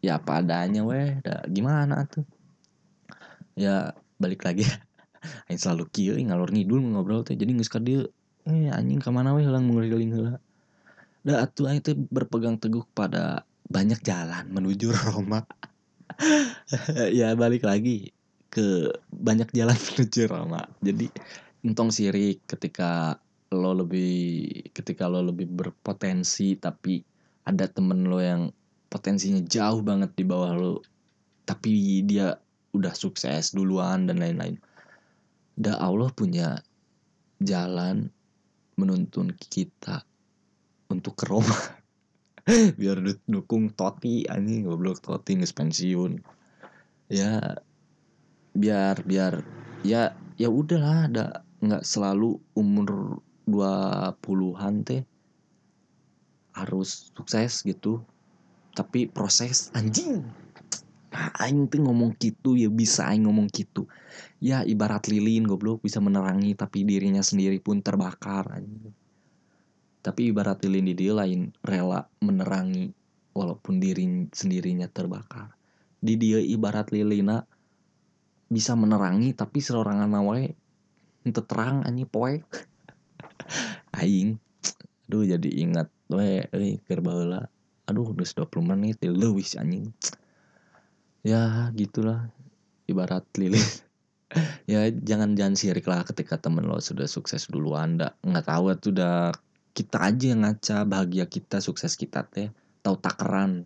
Ya 0.04 0.20
apa 0.20 0.44
adanya 0.44 0.84
weh. 0.84 1.18
Gimana 1.48 2.04
tuh? 2.06 2.24
Ya 3.56 3.96
balik 4.20 4.44
lagi. 4.44 4.64
Aing 5.48 5.60
selalu 5.60 5.88
kieu 5.88 6.14
ngalor 6.20 6.52
ngidul 6.52 6.84
ngobrol 6.84 7.24
teh. 7.24 7.36
Jadi 7.36 7.56
ka 7.64 7.80
dieu 7.80 8.06
eh 8.44 8.68
anjing 8.68 9.00
ka 9.00 9.08
mana 9.08 9.32
we 9.32 9.40
heula 9.40 9.60
menguring 9.62 10.12
heula? 10.12 10.36
Da 11.24 11.48
atuh 11.48 11.72
aing 11.72 11.80
teh 11.80 11.96
berpegang 11.96 12.60
teguh 12.60 12.84
pada 12.92 13.48
banyak 13.64 14.04
jalan 14.04 14.44
menuju 14.52 14.92
Roma. 15.08 15.44
Ya 17.18 17.34
balik 17.34 17.64
lagi 17.66 18.12
ke 18.52 18.92
banyak 19.10 19.50
jalan 19.56 19.74
menuju 19.74 20.28
Roma. 20.28 20.68
Jadi 20.84 21.08
entong 21.64 21.88
sirik 21.88 22.44
ketika 22.44 23.16
lo 23.54 23.72
lebih 23.72 24.12
ketika 24.76 25.08
lo 25.08 25.24
lebih 25.24 25.48
berpotensi 25.48 26.60
tapi 26.60 27.00
ada 27.44 27.68
temen 27.68 28.08
lo 28.08 28.18
yang 28.20 28.50
potensinya 28.88 29.40
jauh 29.44 29.84
banget 29.84 30.16
di 30.16 30.24
bawah 30.24 30.52
lo 30.56 30.72
tapi 31.44 32.00
dia 32.04 32.40
udah 32.74 32.92
sukses 32.96 33.52
duluan 33.52 34.08
dan 34.08 34.18
lain-lain. 34.18 34.58
Da 35.54 35.78
Allah 35.78 36.10
punya 36.10 36.58
jalan 37.38 38.10
menuntun 38.74 39.30
kita 39.38 40.02
untuk 40.90 41.14
ke 41.14 41.24
Roma. 41.30 41.54
Biar 42.80 42.98
dukung 43.28 43.70
Toti 43.72 44.26
anjing 44.26 44.66
goblok 44.66 45.04
Toti 45.04 45.38
nges 45.38 45.54
pensiun. 45.54 46.18
Ya 47.12 47.60
biar 48.54 49.02
biar 49.02 49.42
ya 49.82 50.14
ya 50.38 50.46
udahlah 50.46 51.10
ada 51.10 51.26
nggak 51.58 51.82
selalu 51.82 52.38
umur 52.54 53.18
20-an 53.50 54.74
teh 54.86 55.02
harus 56.54 57.10
sukses 57.12 57.60
gitu. 57.66 58.00
Tapi 58.74 59.06
proses 59.06 59.70
anjing. 59.74 60.22
Nah, 61.14 61.30
aing 61.38 61.70
tuh 61.70 61.78
ngomong 61.78 62.18
gitu 62.18 62.58
ya 62.58 62.66
bisa 62.66 63.06
aing 63.06 63.30
ngomong 63.30 63.46
gitu. 63.54 63.86
Ya 64.42 64.66
ibarat 64.66 65.06
lilin 65.06 65.46
goblok 65.46 65.86
bisa 65.86 66.02
menerangi 66.02 66.58
tapi 66.58 66.82
dirinya 66.82 67.22
sendiri 67.22 67.62
pun 67.62 67.78
terbakar 67.78 68.50
anjing. 68.50 68.90
Tapi 70.02 70.34
ibarat 70.34 70.58
lilin 70.66 70.90
di 70.90 70.94
dia 70.94 71.14
lain 71.14 71.54
rela 71.62 72.02
menerangi 72.18 72.90
walaupun 73.30 73.78
diri 73.78 74.26
sendirinya 74.34 74.90
terbakar. 74.90 75.54
Di 76.02 76.18
dia 76.18 76.42
ibarat 76.42 76.90
lilina 76.90 77.46
bisa 78.50 78.74
menerangi 78.74 79.38
tapi 79.38 79.62
seorangan 79.62 80.10
nawe 80.10 80.42
terang 81.30 81.86
anjing 81.86 82.10
poe. 82.10 82.42
Aing 84.02 84.42
aduh 85.14 85.22
jadi 85.30 85.48
ingat 85.62 85.93
we 86.12 86.44
euy 86.52 86.80
keur 86.84 87.00
baheula 87.00 87.48
aduh 87.84 88.16
udah 88.16 88.24
20 88.24 88.64
menit 88.64 89.00
leuwih 89.04 89.46
anjing. 89.60 89.92
Ya 91.24 91.72
gitulah. 91.72 92.28
Ibarat 92.84 93.24
lilin. 93.40 93.60
Ya 94.66 94.90
jangan 94.90 95.38
jangan 95.38 95.54
sirik 95.54 95.86
lah 95.86 96.02
ketika 96.02 96.34
temen 96.34 96.66
lo 96.66 96.82
sudah 96.82 97.06
sukses 97.06 97.46
duluan 97.46 97.94
nggak 97.94 98.18
nggak 98.18 98.46
tahu 98.50 98.74
tuh 98.82 98.90
udah 98.90 99.30
kita 99.78 100.10
aja 100.10 100.34
yang 100.34 100.42
ngaca 100.42 100.82
bahagia 100.82 101.30
kita 101.30 101.62
sukses 101.62 101.94
kita 101.94 102.26
teh. 102.26 102.50
Tahu 102.82 102.98
takaran. 102.98 103.62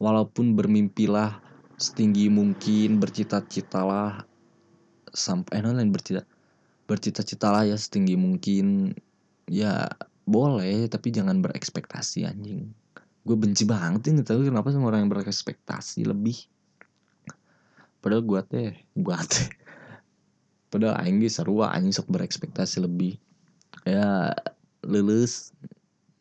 Walaupun 0.00 0.56
bermimpilah 0.56 1.36
setinggi 1.76 2.32
mungkin 2.32 2.96
bercita-citalah 2.96 4.24
sampai 5.12 5.60
eh, 5.60 5.68
lain 5.68 5.92
bercita 5.92 6.24
bercita-citalah 6.88 7.68
ya 7.68 7.76
setinggi 7.76 8.16
mungkin. 8.16 8.96
Ya 9.52 9.92
boleh 10.26 10.90
tapi 10.90 11.14
jangan 11.14 11.38
berekspektasi 11.38 12.26
anjing. 12.26 12.74
Gue 13.22 13.38
benci 13.38 13.62
banget 13.62 14.10
nih 14.10 14.26
tahu 14.26 14.42
kenapa 14.42 14.74
sama 14.74 14.90
orang 14.90 15.06
yang 15.06 15.12
berekspektasi 15.14 16.02
lebih. 16.02 16.34
Padahal 18.02 18.26
gue 18.26 18.40
teh 18.50 18.70
gue 18.98 19.16
teh. 19.30 19.48
Padahal 20.66 20.98
ge 21.22 21.30
sarua 21.30 21.70
anjing 21.70 21.94
sok 21.94 22.10
berekspektasi 22.10 22.82
lebih. 22.82 23.16
Ya 23.86 24.34
lulus. 24.82 25.54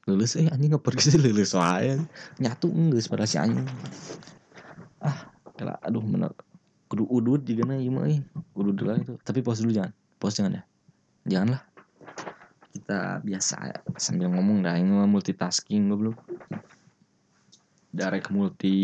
Lulus 0.06 0.38
eh 0.38 0.54
anjing 0.54 0.78
pergi 0.78 1.18
sih? 1.18 1.20
Lulus 1.26 1.58
wae. 1.58 1.98
Nyatu 2.38 2.70
enggak 2.70 3.10
pada 3.10 3.26
si 3.26 3.42
anjing. 3.42 3.66
Ah 5.02 5.34
kela 5.58 5.82
aduh 5.82 6.06
bener. 6.06 6.30
Kudu 6.86 7.10
udut 7.10 7.42
juga 7.42 7.74
nih 7.74 7.90
mah 7.90 8.06
kudu 8.54 8.70
dulu 8.70 8.94
itu. 9.02 9.14
Tapi 9.26 9.42
pause 9.42 9.66
dulu 9.66 9.74
jangan. 9.74 9.94
Pause 10.22 10.46
jangan 10.46 10.62
ya? 10.62 10.64
Janganlah 11.26 11.75
kita 12.86 13.18
biasa 13.26 13.82
sambil 13.98 14.30
ngomong 14.30 14.62
dah 14.62 14.78
ini 14.78 14.94
mah 14.94 15.10
multitasking 15.10 15.90
goblok. 15.90 16.22
Direct 17.90 18.30
multi 18.30 18.78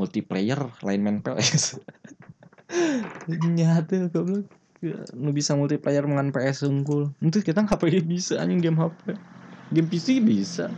multiplayer 0.00 0.64
lain 0.80 1.04
main 1.04 1.20
PS 1.20 1.76
nyata 3.52 4.08
goblok. 4.08 4.48
Nu 5.12 5.36
bisa 5.36 5.52
multiplayer 5.52 6.00
dengan 6.00 6.32
PS 6.32 6.64
unggul. 6.64 7.12
Itu 7.20 7.44
kita 7.44 7.68
HP 7.68 8.00
bisa 8.16 8.40
anjing 8.40 8.64
game 8.64 8.80
HP 8.80 9.12
game 9.68 9.88
PC 9.92 10.24
bisa. 10.24 10.72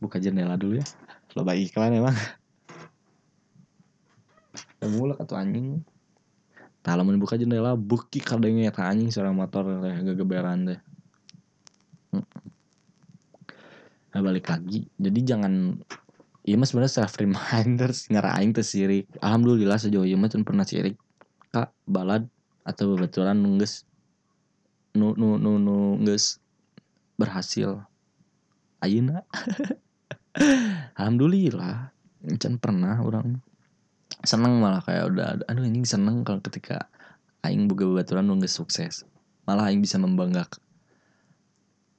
Buka 0.00 0.16
jendela 0.16 0.56
dulu 0.56 0.80
ya. 0.80 0.86
Lo 1.36 1.44
baik 1.44 1.76
iklan 1.76 1.92
emang. 1.92 2.16
Mulak 4.80 5.20
atau 5.20 5.36
anjing 5.36 5.84
tak 6.80 6.96
buka 7.04 7.36
jendela 7.36 7.76
buki 7.76 8.24
kadangnya 8.24 8.72
tak 8.72 8.88
anjing 8.88 9.12
seorang 9.12 9.36
motor 9.36 9.68
teh 9.84 9.96
gegeberan 10.00 10.64
deh. 10.64 10.80
Nah 14.10 14.20
balik 14.24 14.48
lagi. 14.48 14.88
Jadi 14.96 15.20
jangan 15.20 15.76
iya 16.48 16.56
mas 16.56 16.72
sebenarnya 16.72 17.04
self 17.04 17.20
reminder 17.20 17.92
ngeraing 17.92 18.56
teh 18.56 18.64
sirik. 18.64 19.12
Alhamdulillah 19.20 19.76
sejauh 19.76 20.08
ini 20.08 20.16
mah 20.16 20.32
pernah 20.40 20.64
sirik. 20.64 20.96
Kak 21.52 21.68
balad 21.84 22.24
atau 22.64 22.96
betulan 22.96 23.36
nungges 23.36 23.84
nu 24.96 25.12
nu 25.20 25.36
nu 25.36 25.60
nu 25.60 26.16
berhasil. 27.20 27.76
Ayeuna. 28.80 29.20
Alhamdulillah 30.96 31.92
can 32.40 32.56
pernah 32.56 32.96
orang 33.04 33.44
seneng 34.22 34.60
malah 34.60 34.84
kayak 34.84 35.12
udah 35.12 35.26
aduh 35.48 35.64
anjing 35.64 35.86
seneng 35.88 36.22
kalau 36.24 36.40
ketika 36.44 36.88
aing 37.46 37.68
boga 37.68 37.88
babaturan 37.88 38.28
nu 38.28 38.36
sukses. 38.44 39.04
Malah 39.48 39.72
aing 39.72 39.80
bisa 39.80 39.96
membanggakan 39.96 40.60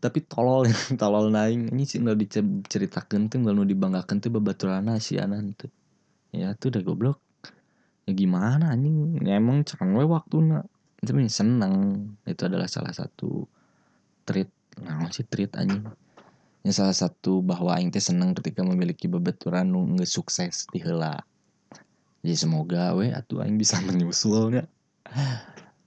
tapi 0.02 0.26
tolol 0.26 0.66
tolol 1.02 1.30
naing 1.30 1.70
ini 1.70 1.86
sih 1.86 2.02
nggak 2.02 2.18
diceritakan 2.18 3.30
tuh 3.30 3.38
nggak 3.46 3.54
nu 3.54 3.64
dibanggakan 3.64 4.18
tuh 4.18 4.34
babaturan 4.34 4.90
si 4.98 5.22
anan 5.22 5.54
tuh. 5.54 5.70
Ya 6.34 6.58
tuh 6.58 6.74
udah 6.74 6.82
goblok. 6.82 7.22
Ya 8.10 8.18
gimana 8.18 8.74
anjing? 8.74 9.22
Ya 9.22 9.38
emang 9.38 9.62
cerang 9.62 9.94
waktu 9.94 10.42
nak 10.42 10.66
tapi 11.06 11.30
seneng. 11.30 11.74
Itu 12.26 12.50
adalah 12.50 12.66
salah 12.66 12.92
satu 12.92 13.46
treat. 14.26 14.50
Nah 14.82 15.06
sih 15.14 15.24
treat 15.30 15.54
anjing? 15.54 15.86
Yang 16.66 16.82
salah 16.82 16.98
satu 16.98 17.46
bahwa 17.46 17.78
aing 17.78 17.94
teh 17.94 18.02
seneng 18.02 18.34
ketika 18.34 18.66
memiliki 18.66 19.06
babaturan 19.06 19.70
nu 19.70 19.86
geus 20.02 20.18
sukses 20.18 20.66
di 20.74 20.82
heula 20.82 21.22
jadi 22.22 22.36
semoga 22.38 22.94
we 22.94 23.10
atuh 23.10 23.42
aing 23.42 23.58
bisa 23.58 23.82
menyusulnya 23.88 24.70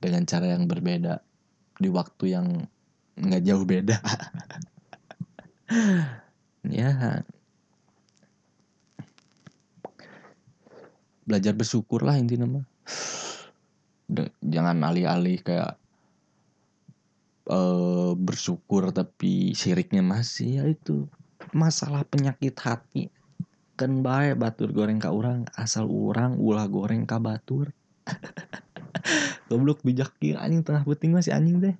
dengan 0.02 0.22
cara 0.26 0.52
yang 0.54 0.66
berbeda 0.66 1.22
di 1.78 1.88
waktu 1.90 2.34
yang 2.34 2.46
nggak 3.18 3.42
jauh 3.46 3.64
beda. 3.66 3.98
Ya. 6.64 7.20
Belajar 11.28 11.52
bersyukur 11.52 12.00
lah 12.00 12.16
intinya 12.16 12.48
mah. 12.48 12.64
Jangan 14.40 14.80
alih-alih 14.80 15.44
kayak 15.44 15.76
uh, 17.52 18.16
bersyukur 18.16 18.92
tapi 18.96 19.52
syiriknya 19.52 20.00
masih 20.00 20.48
ya 20.60 20.64
itu 20.68 21.04
masalah 21.52 22.04
penyakit 22.08 22.56
hati 22.64 23.12
kan 23.74 24.06
baik 24.06 24.38
batur 24.38 24.70
goreng 24.70 25.02
ka 25.02 25.10
orang 25.10 25.50
asal 25.58 25.90
orang 25.90 26.38
ulah 26.38 26.70
goreng 26.70 27.06
ka 27.06 27.18
batur. 27.18 27.74
Goblok 29.50 29.82
bijak 29.82 30.14
kieu 30.22 30.38
anjing 30.38 30.62
tengah 30.62 30.86
penting 30.86 31.10
masih 31.10 31.34
anjing 31.34 31.58
teh. 31.58 31.74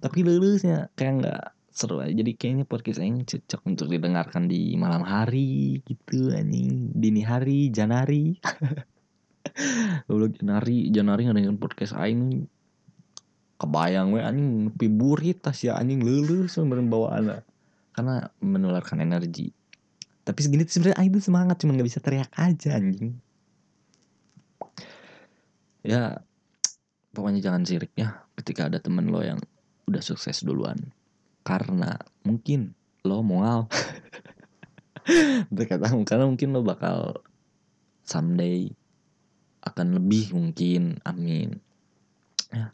Tapi 0.00 0.18
lulusnya 0.24 0.88
kayak 0.96 1.12
nggak 1.22 1.42
seru 1.70 2.00
aja. 2.00 2.12
Jadi 2.16 2.32
kayaknya 2.34 2.64
podcast 2.64 3.00
ini 3.04 3.22
cocok 3.28 3.60
untuk 3.68 3.86
didengarkan 3.92 4.48
di 4.48 4.74
malam 4.80 5.04
hari 5.04 5.84
gitu 5.84 6.32
anjing. 6.32 6.90
Dini 6.96 7.22
hari 7.22 7.68
janari. 7.68 8.40
Goblok 10.08 10.32
janari 10.40 10.88
janari 10.88 11.28
dengan 11.28 11.60
podcast 11.60 11.92
aing. 11.92 12.48
Kebayang 13.60 14.10
we 14.10 14.18
anjing 14.18 14.74
piburit 14.74 15.38
tas 15.38 15.60
ya 15.62 15.78
anjing 15.78 16.02
lulus 16.02 16.58
sumberin 16.58 16.90
bawaan 16.90 17.46
karena 17.94 18.26
menularkan 18.42 18.98
energi 18.98 19.54
tapi 20.22 20.38
segini 20.38 20.62
tuh 20.62 20.78
sebenarnya 20.78 21.02
tuh 21.02 21.22
semangat 21.22 21.56
cuma 21.58 21.74
nggak 21.74 21.88
bisa 21.90 21.98
teriak 21.98 22.30
aja 22.38 22.78
anjing. 22.78 23.18
Ya 25.82 26.22
pokoknya 27.10 27.42
jangan 27.42 27.66
sirik 27.66 27.90
ya 27.98 28.22
ketika 28.38 28.70
ada 28.70 28.78
temen 28.78 29.10
lo 29.10 29.18
yang 29.18 29.42
udah 29.90 30.02
sukses 30.02 30.46
duluan. 30.46 30.78
Karena 31.42 31.98
mungkin 32.22 32.70
lo 33.02 33.26
mual. 33.26 33.66
Berkata 35.56 35.90
karena 36.06 36.30
mungkin 36.30 36.54
lo 36.54 36.62
bakal 36.62 37.18
someday 38.06 38.70
akan 39.66 39.98
lebih 39.98 40.30
mungkin 40.38 41.02
amin. 41.02 41.58
Ya. 42.54 42.70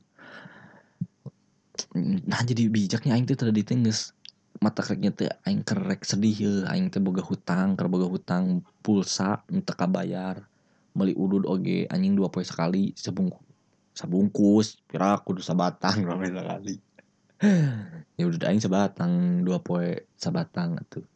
Nah 2.28 2.40
jadi 2.44 2.68
bijaknya 2.68 3.16
aing 3.16 3.24
tuh 3.24 3.40
tadi 3.40 3.64
tingges 3.64 4.12
mata 4.58 4.82
kereknya 4.82 5.10
teh 5.14 5.30
aing 5.46 5.62
kerek 5.62 6.02
sedih 6.02 6.34
ya 6.34 6.54
aing 6.74 6.90
teh 6.90 6.98
boga 6.98 7.22
hutang 7.22 7.78
keur 7.78 7.86
boga 7.86 8.06
hutang 8.10 8.62
pulsa 8.82 9.42
entah 9.50 9.74
kabayar. 9.74 10.42
Beli 10.94 11.14
udud 11.14 11.46
oge 11.46 11.86
anjing 11.86 12.18
dua 12.18 12.26
poin 12.26 12.42
sekali 12.42 12.90
sebungkus 12.98 13.46
sabungkus 13.98 14.78
pira 14.86 15.18
kudu 15.18 15.42
sabatang 15.42 16.06
dua 16.06 16.22
sekali. 16.22 16.76
Ya 18.18 18.26
udah 18.26 18.50
aing 18.50 18.58
sabatang 18.58 19.46
dua 19.46 19.62
poin 19.62 19.94
sabatang 20.18 20.74
tuh 20.90 21.06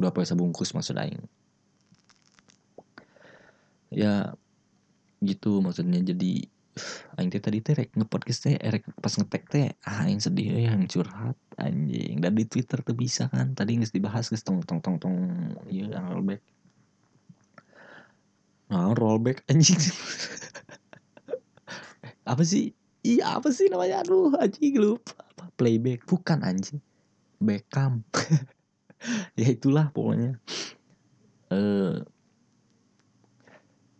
dua 0.00 0.08
poin 0.12 0.24
sabungkus 0.24 0.72
maksud 0.72 0.96
aing. 0.96 1.20
Ya 3.92 4.32
gitu 5.20 5.60
maksudnya. 5.60 6.00
Jadi 6.00 6.48
aing 7.18 7.30
teh 7.30 7.42
tadi 7.42 7.58
teh 7.62 7.74
rek 7.74 7.94
ngepodcast 7.94 8.40
teh 8.50 8.56
rek 8.58 8.84
pas 8.98 9.14
ngetek 9.14 9.44
teh 9.46 9.66
ah 9.86 10.06
aing 10.06 10.18
sedih 10.18 10.66
yang 10.66 10.86
curhat 10.90 11.38
anjing. 11.58 12.18
Dan 12.18 12.32
di 12.34 12.44
Twitter 12.46 12.82
tuh 12.82 12.96
bisa 12.96 13.30
kan 13.30 13.54
tadi 13.54 13.78
nggak 13.78 13.94
dibahas 13.94 14.30
guys 14.30 14.42
tong 14.42 14.62
tong 14.66 14.82
tong 14.82 14.98
tong 14.98 15.16
iya 15.70 16.02
back 16.22 16.42
ah 18.74 18.90
rollback 18.96 19.46
anjing. 19.46 19.78
Apa 22.30 22.42
sih? 22.42 22.72
Iya 23.04 23.36
apa 23.36 23.52
sih 23.52 23.68
namanya? 23.68 24.00
Aduh 24.00 24.32
anjing 24.40 24.80
lupa. 24.80 25.12
Apa 25.36 25.52
playback 25.60 26.08
bukan 26.08 26.40
anjing. 26.40 26.80
Beckham 27.36 28.00
ya 29.40 29.52
itulah 29.52 29.92
pokoknya. 29.92 30.40
Eh 31.52 32.00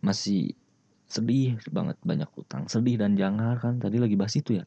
masih 0.01 0.57
sedih 1.15 1.55
banget 1.71 1.97
banyak 2.03 2.27
utang. 2.35 2.67
Sedih 2.67 2.99
dan 2.99 3.15
jangar 3.15 3.55
kan 3.63 3.79
tadi 3.79 3.95
lagi 3.95 4.19
bahas 4.19 4.35
itu 4.35 4.59
ya. 4.59 4.65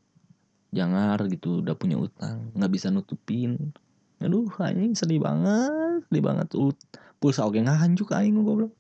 Jangar 0.73 1.21
gitu 1.29 1.61
udah 1.61 1.77
punya 1.77 2.01
utang 2.01 2.53
nggak 2.57 2.73
bisa 2.73 2.89
nutupin. 2.89 3.77
Aduh 4.25 4.49
anjing 4.65 4.97
sedih 4.97 5.21
banget 5.21 6.09
sedih 6.09 6.25
banget. 6.25 6.49
Ut 6.57 6.79
pulsa 7.21 7.45
oke 7.45 7.61
nganjuk 7.61 8.09
aing 8.17 8.41
goblok. 8.41 8.73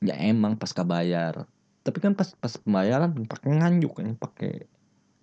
Ya 0.00 0.16
emang 0.16 0.56
pas 0.56 0.72
kabayar 0.72 1.44
tapi 1.82 1.98
kan 1.98 2.14
pas 2.14 2.30
pas 2.38 2.54
pembayaran 2.62 3.26
pakai 3.26 3.58
nganjuk 3.58 3.98
kan 3.98 4.14
pakai 4.14 4.70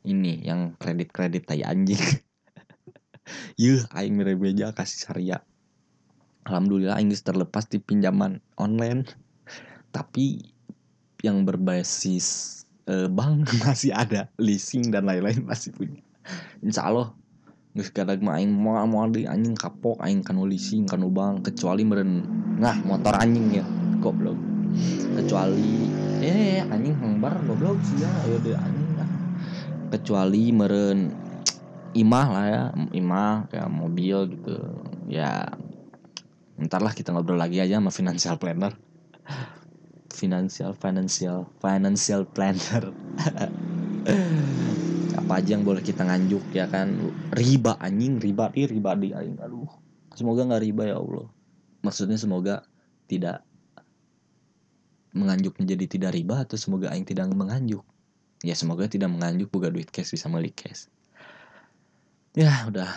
ini 0.04 0.44
yang 0.44 0.76
kredit 0.76 1.10
kredit 1.16 1.48
tai 1.48 1.64
anjing. 1.64 2.00
Yuh 3.64 3.88
aing 3.96 4.20
meja 4.20 4.76
kasih 4.76 5.08
syariah 5.08 5.44
alhamdulillah 6.50 6.98
aing 6.98 7.14
terlepas 7.14 7.70
di 7.70 7.78
pinjaman 7.78 8.42
online. 8.58 9.06
Tapi 9.96 10.42
yang 11.26 11.44
berbasis 11.44 12.60
eh, 12.88 13.08
bank 13.08 13.52
masih 13.64 13.96
ada 13.96 14.32
leasing 14.40 14.92
dan 14.92 15.08
lain-lain 15.08 15.44
masih 15.44 15.76
punya. 15.76 16.02
Insya 16.62 16.90
Allah 16.90 17.16
Geus 17.70 17.94
kadang 17.94 18.26
mah 18.26 18.42
aing 18.42 18.50
mau 18.50 18.82
mau 18.90 19.06
di 19.06 19.30
anjing 19.30 19.54
kapok 19.54 20.02
aing 20.02 20.26
kanu 20.26 20.50
leasing 20.50 20.90
kanu 20.90 21.14
bank 21.14 21.54
kecuali 21.54 21.86
meren 21.86 22.26
nah 22.58 22.74
motor 22.82 23.14
anjing 23.14 23.62
ya 23.62 23.66
goblok. 24.02 24.36
Kecuali 25.14 25.86
eh 26.20 26.66
anjing 26.66 26.98
hangbar 26.98 27.38
goblok 27.46 27.78
sih 27.86 28.02
ya 28.02 28.10
ayo 28.26 28.42
deh 28.42 28.58
anjing 28.58 28.90
lah 28.98 29.10
kecuali 29.90 30.54
meren 30.54 31.14
imah 31.94 32.28
lah 32.30 32.46
ya 32.46 32.64
imah 32.94 33.50
kayak 33.50 33.70
mobil 33.70 34.18
gitu 34.34 34.56
ya 35.10 35.50
ntar 36.60 36.84
lah 36.84 36.94
kita 36.94 37.16
ngobrol 37.16 37.40
lagi 37.40 37.58
aja 37.64 37.82
sama 37.82 37.90
financial 37.90 38.38
planner 38.38 38.76
financial 40.10 40.74
financial 40.76 41.48
financial 41.62 42.22
planner. 42.30 42.94
Apa 45.20 45.42
aja 45.42 45.58
yang 45.58 45.66
boleh 45.66 45.82
kita 45.86 46.06
nganjuk 46.06 46.50
ya 46.54 46.70
kan? 46.70 46.98
Riba 47.34 47.78
anjing 47.78 48.18
riba 48.18 48.50
di 48.54 48.66
riba 48.66 48.92
di 48.98 49.14
aing 49.14 49.38
aduh. 49.42 49.70
Semoga 50.14 50.46
nggak 50.46 50.64
riba 50.66 50.84
ya 50.90 50.96
Allah. 50.98 51.28
Maksudnya 51.86 52.18
semoga 52.18 52.66
tidak 53.10 53.46
menganjuk 55.14 55.58
menjadi 55.58 55.86
tidak 55.90 56.12
riba 56.14 56.46
atau 56.46 56.58
semoga 56.58 56.94
aing 56.94 57.06
tidak 57.06 57.30
menganjuk. 57.34 57.82
Ya 58.46 58.56
semoga 58.56 58.88
tidak 58.88 59.12
menganjuk 59.12 59.52
buka 59.52 59.68
duit 59.68 59.92
cash 59.92 60.16
bisa 60.16 60.32
beli 60.32 60.54
cash. 60.54 60.88
Ya 62.38 62.70
udah 62.70 62.88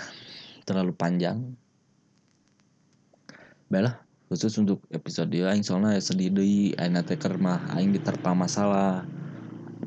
terlalu 0.68 0.94
panjang. 0.94 1.56
Baiklah 3.72 4.01
khusus 4.32 4.56
untuk 4.56 4.80
episode 4.88 5.28
aing 5.28 5.60
soalnya 5.60 6.00
sedih 6.00 6.32
deui 6.32 6.72
aing 6.80 6.96
teh 7.04 7.20
mah 7.36 7.68
aing 7.76 7.92
diterpa 7.92 8.32
masalah. 8.32 9.04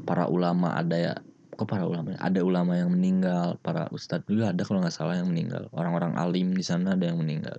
Para 0.06 0.30
ulama 0.30 0.78
ada 0.78 0.94
ya 0.94 1.14
kok 1.58 1.66
para 1.66 1.90
ulama 1.90 2.14
ada 2.22 2.46
ulama 2.46 2.78
yang 2.78 2.94
meninggal 2.94 3.58
para 3.66 3.90
ustadz 3.90 4.30
juga 4.30 4.54
ada 4.54 4.62
kalau 4.62 4.86
nggak 4.86 4.94
salah 4.94 5.18
yang 5.18 5.34
meninggal. 5.34 5.66
Orang-orang 5.74 6.14
alim 6.14 6.54
di 6.54 6.62
sana 6.62 6.94
ada 6.94 7.10
yang 7.10 7.18
meninggal 7.18 7.58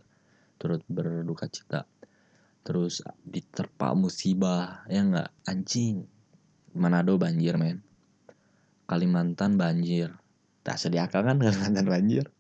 turut 0.63 0.79
berduka 0.87 1.51
cita. 1.51 1.91
Terus 2.63 3.03
diterpa 3.27 3.91
musibah 3.99 4.87
ya 4.87 5.03
nggak? 5.03 5.31
Anjing 5.51 6.07
Manado 6.79 7.19
banjir 7.19 7.59
men. 7.59 7.83
Kalimantan 8.87 9.59
banjir. 9.59 10.15
Tak 10.63 10.79
sedia 10.79 11.11
akal 11.11 11.27
kan 11.27 11.43
Kalimantan 11.43 11.87
banjir 11.91 12.31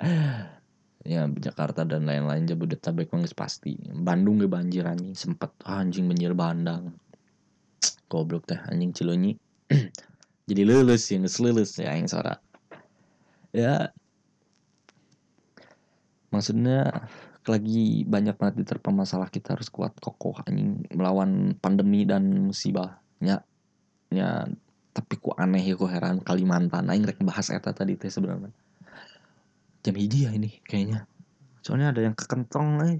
ya 1.00 1.24
Jakarta 1.28 1.88
dan 1.88 2.04
lain-lain 2.04 2.44
Jabodetabek 2.44 3.12
mah 3.12 3.24
pasti. 3.32 3.76
Bandung 3.92 4.40
ge 4.40 4.48
banjir 4.48 4.84
anjing. 4.84 5.16
Sempet 5.16 5.52
ah, 5.64 5.80
anjing 5.80 6.04
banjir 6.08 6.36
bandang. 6.36 6.92
Goblok 8.10 8.44
teh 8.50 8.58
anjing 8.68 8.90
Cilunyi 8.90 9.38
jadi 10.50 10.66
lulus 10.66 11.06
yang 11.14 11.30
lulus 11.30 11.78
ya 11.78 11.94
yang 11.94 12.10
suara 12.10 12.42
ya. 13.54 13.94
Maksudnya 16.30 17.10
lagi 17.48 18.06
banyak 18.06 18.38
banget 18.38 18.62
diterpa 18.62 18.94
masalah 18.94 19.26
kita 19.26 19.58
harus 19.58 19.70
kuat 19.70 19.94
kokoh 19.98 20.42
anjing. 20.46 20.86
Melawan 20.94 21.54
pandemi 21.58 22.06
dan 22.06 22.50
musibah. 22.50 22.98
Ya. 23.22 23.42
Ya 24.10 24.46
tapi 24.90 25.22
ku 25.22 25.30
aneh 25.38 25.62
ya 25.62 25.78
ku 25.78 25.86
heran 25.86 26.18
Kalimantan. 26.22 26.90
Aing 26.90 27.06
rek 27.06 27.22
bahas 27.22 27.50
eta 27.50 27.70
tadi 27.70 27.94
teh 27.94 28.10
sebenarnya 28.10 28.50
jam 29.80 29.94
hiji 29.96 30.28
ya 30.28 30.30
ini 30.32 30.60
kayaknya. 30.64 31.08
Soalnya 31.60 31.92
ada 31.92 32.00
yang 32.04 32.16
kekentong 32.16 32.68
eh. 32.88 32.96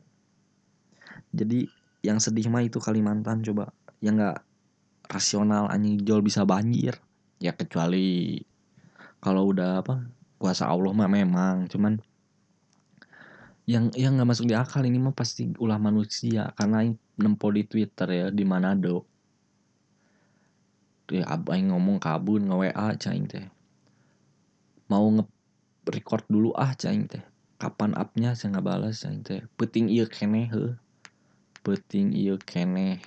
jadi 1.33 1.69
yang 2.01 2.21
sedih 2.21 2.49
mah 2.49 2.65
itu 2.65 2.81
Kalimantan 2.81 3.45
coba. 3.45 3.73
Yang 4.01 4.15
nggak 4.21 4.39
rasional 5.11 5.69
anjing 5.69 6.01
jual 6.01 6.25
bisa 6.25 6.45
banjir. 6.49 6.97
Ya 7.41 7.53
kecuali 7.57 8.41
kalau 9.21 9.53
udah 9.53 9.85
apa 9.85 10.05
kuasa 10.41 10.69
Allah 10.69 10.93
mah 10.97 11.09
memang 11.09 11.69
cuman 11.69 12.01
yang 13.69 13.93
yang 13.93 14.17
nggak 14.17 14.29
masuk 14.33 14.49
di 14.49 14.57
akal 14.57 14.81
ini 14.83 14.97
mah 14.97 15.13
pasti 15.13 15.53
ulah 15.61 15.77
manusia 15.77 16.49
karena 16.57 16.89
nempo 17.21 17.53
di 17.53 17.63
Twitter 17.69 18.09
ya 18.09 18.27
di 18.33 18.45
Manado. 18.49 19.05
Ya 21.11 21.27
yang 21.37 21.75
ngomong 21.75 22.01
kabun 22.01 22.49
nge 22.49 22.57
WA 22.57 22.87
cing 22.97 23.29
teh. 23.29 23.47
Mau 24.89 25.07
nge 25.11 25.25
record 25.89 26.25
dulu 26.29 26.53
ah 26.57 26.77
cing 26.77 27.09
teh 27.09 27.25
kapan 27.57 27.97
upnya? 27.97 28.37
Saya 28.37 28.59
nggak 28.59 28.67
balas 28.67 29.01
cing 29.01 29.25
teh 29.25 29.41
penting 29.57 29.89
iya 29.89 30.05
kene 30.05 30.51
he 30.51 30.65
penting 31.61 32.13
iya 32.17 32.37
kene. 32.41 33.01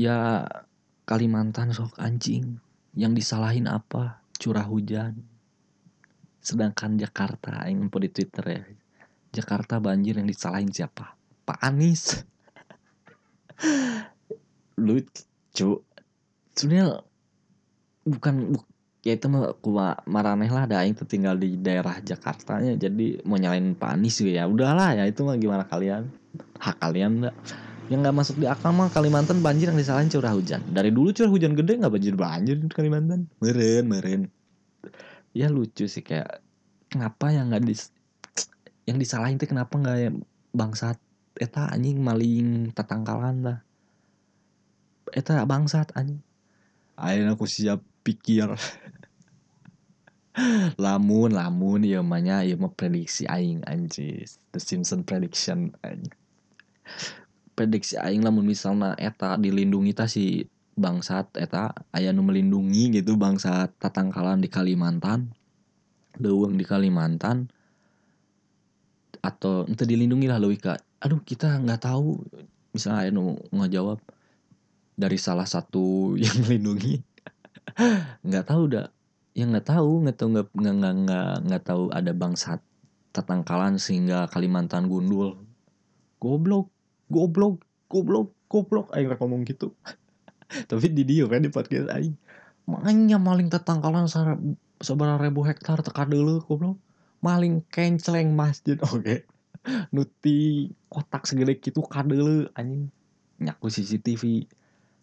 Ya 0.00 0.48
Kalimantan 1.02 1.74
sok 1.74 1.98
anjing 1.98 2.62
yang 2.94 3.12
disalahin 3.12 3.66
apa? 3.66 4.22
Curah 4.38 4.64
hujan. 4.64 5.26
Sedangkan 6.38 6.94
Jakarta 6.94 7.66
yang 7.66 7.90
di 7.90 8.08
Twitter 8.08 8.44
ya. 8.46 8.62
Jakarta 9.32 9.82
banjir 9.82 10.16
yang 10.16 10.28
disalahin 10.30 10.70
siapa? 10.70 11.18
Pak 11.42 11.58
Anies. 11.58 12.22
Lucu 14.86 15.84
sebenarnya 16.56 17.00
bukan 18.06 18.34
bu, 18.52 18.58
ya 19.02 19.18
itu 19.18 19.26
mah 19.26 19.58
kuma 19.58 19.98
maraneh 20.06 20.46
lah 20.46 20.70
ada 20.70 20.86
yang 20.86 20.94
tinggal 20.94 21.34
di 21.34 21.58
daerah 21.58 21.98
Jakarta 21.98 22.62
ya 22.62 22.78
jadi 22.78 23.18
mau 23.26 23.34
nyalain 23.34 23.74
Pak 23.74 23.98
Anies 23.98 24.22
ya. 24.22 24.46
Udahlah 24.46 24.94
ya 24.94 25.04
itu 25.10 25.26
mah 25.26 25.34
gimana 25.34 25.66
kalian? 25.66 26.06
Hak 26.62 26.78
kalian 26.78 27.22
enggak 27.22 27.36
yang 27.90 28.00
nggak 28.00 28.16
masuk 28.16 28.40
di 28.40 28.46
akal 28.48 28.72
mah 28.72 28.88
Kalimantan 28.88 29.44
banjir 29.44 29.68
yang 29.68 29.76
disalahin 29.76 30.08
curah 30.08 30.32
hujan. 30.32 30.62
Dari 30.70 30.88
dulu 30.94 31.10
curah 31.12 31.28
hujan 31.28 31.52
gede 31.58 31.82
nggak 31.82 31.92
banjir 31.92 32.14
banjir 32.14 32.56
di 32.62 32.70
Kalimantan. 32.70 33.26
Meren 33.42 33.84
meren. 33.90 34.22
Ya 35.34 35.50
lucu 35.50 35.90
sih 35.90 36.00
kayak 36.00 36.40
kenapa 36.88 37.34
yang 37.34 37.50
nggak 37.50 37.66
dis 37.66 37.90
yang 38.86 38.96
disalahin 39.02 39.36
tuh 39.36 39.50
kenapa 39.50 39.74
nggak 39.76 40.14
bangsat? 40.54 40.96
Eta 41.36 41.74
anjing 41.74 41.98
maling 41.98 42.70
tatangkalan 42.70 43.42
lah. 43.42 43.58
Eta 45.10 45.42
bangsat 45.42 45.90
anjing. 45.98 46.22
Ayo 46.96 47.34
aku 47.34 47.50
siap 47.50 47.82
pikir. 48.04 48.52
Lamun 50.80 51.36
lamun 51.36 51.84
ya 51.84 52.00
namanya 52.00 52.40
ya 52.40 52.56
mau 52.56 52.72
prediksi 52.72 53.28
aing 53.28 53.60
anjis 53.68 54.40
the 54.56 54.60
Simpson 54.60 55.04
prediction 55.04 55.76
anjing 55.84 56.16
prediksi 57.52 58.00
aing 58.00 58.24
lamun 58.24 58.48
misalnya 58.48 58.96
eta 58.96 59.36
dilindungi 59.36 59.92
ta 59.92 60.08
si 60.08 60.48
bangsat 60.72 61.36
eta 61.36 61.76
aya 61.92 62.16
nu 62.16 62.24
melindungi 62.24 62.96
gitu 62.96 63.20
bangsat 63.20 63.76
tatangkalan 63.76 64.40
di 64.40 64.48
Kalimantan 64.48 65.36
deuweung 66.16 66.56
di 66.56 66.64
Kalimantan 66.64 67.52
atau 69.20 69.68
ente 69.68 69.84
dilindungi 69.84 70.26
lah 70.32 70.40
leuwih 70.40 70.58
aduh 71.02 71.20
kita 71.22 71.60
nggak 71.62 71.86
tahu. 71.86 72.18
Misalnya 72.72 72.98
aya 73.04 73.10
nu 73.12 73.36
ngejawab 73.52 74.00
dari 74.96 75.20
salah 75.20 75.46
satu 75.46 76.16
yang 76.22 76.34
melindungi 76.42 77.04
nggak 78.26 78.46
tahu 78.46 78.64
dah 78.72 78.88
yang 79.32 79.52
nggak 79.52 79.68
tahu. 79.68 80.04
Nggak 80.04 80.16
tahu 80.20 80.28
nggak 80.36 80.46
nggak 80.52 80.94
nggak 81.06 81.32
nggak 81.48 81.62
tahu 81.64 81.82
ada 81.92 82.12
bangsat 82.12 82.60
tatangkalan 83.12 83.76
sehingga 83.80 84.28
Kalimantan 84.28 84.88
gundul. 84.88 85.40
Goblok 86.20 86.68
goblok 87.08 87.64
goblok 87.88 88.32
goblok. 88.48 88.86
Aing 88.96 89.12
ngomong 89.12 89.44
gitu. 89.48 89.72
Tapi 90.70 90.86
di 90.92 91.02
dia 91.04 91.24
kan 91.28 91.42
di 91.44 91.50
podcast 91.52 91.88
aing. 91.92 92.16
Makanya 92.68 93.18
maling 93.18 93.50
tetangkalan 93.50 94.06
seberapa 94.78 95.18
ribu 95.18 95.42
hektar 95.44 95.80
teka 95.80 96.04
dulu 96.08 96.44
goblok. 96.44 96.78
Maling 97.22 97.64
kenceleng 97.72 98.34
masjid 98.36 98.76
oke. 98.86 99.02
Okay. 99.02 99.20
nuti 99.94 100.66
kotak 100.90 101.22
segede 101.22 101.54
gitu 101.62 101.86
kadele 101.86 102.50
anjing. 102.58 102.90
Nyaku 103.42 103.70
CCTV 103.70 104.46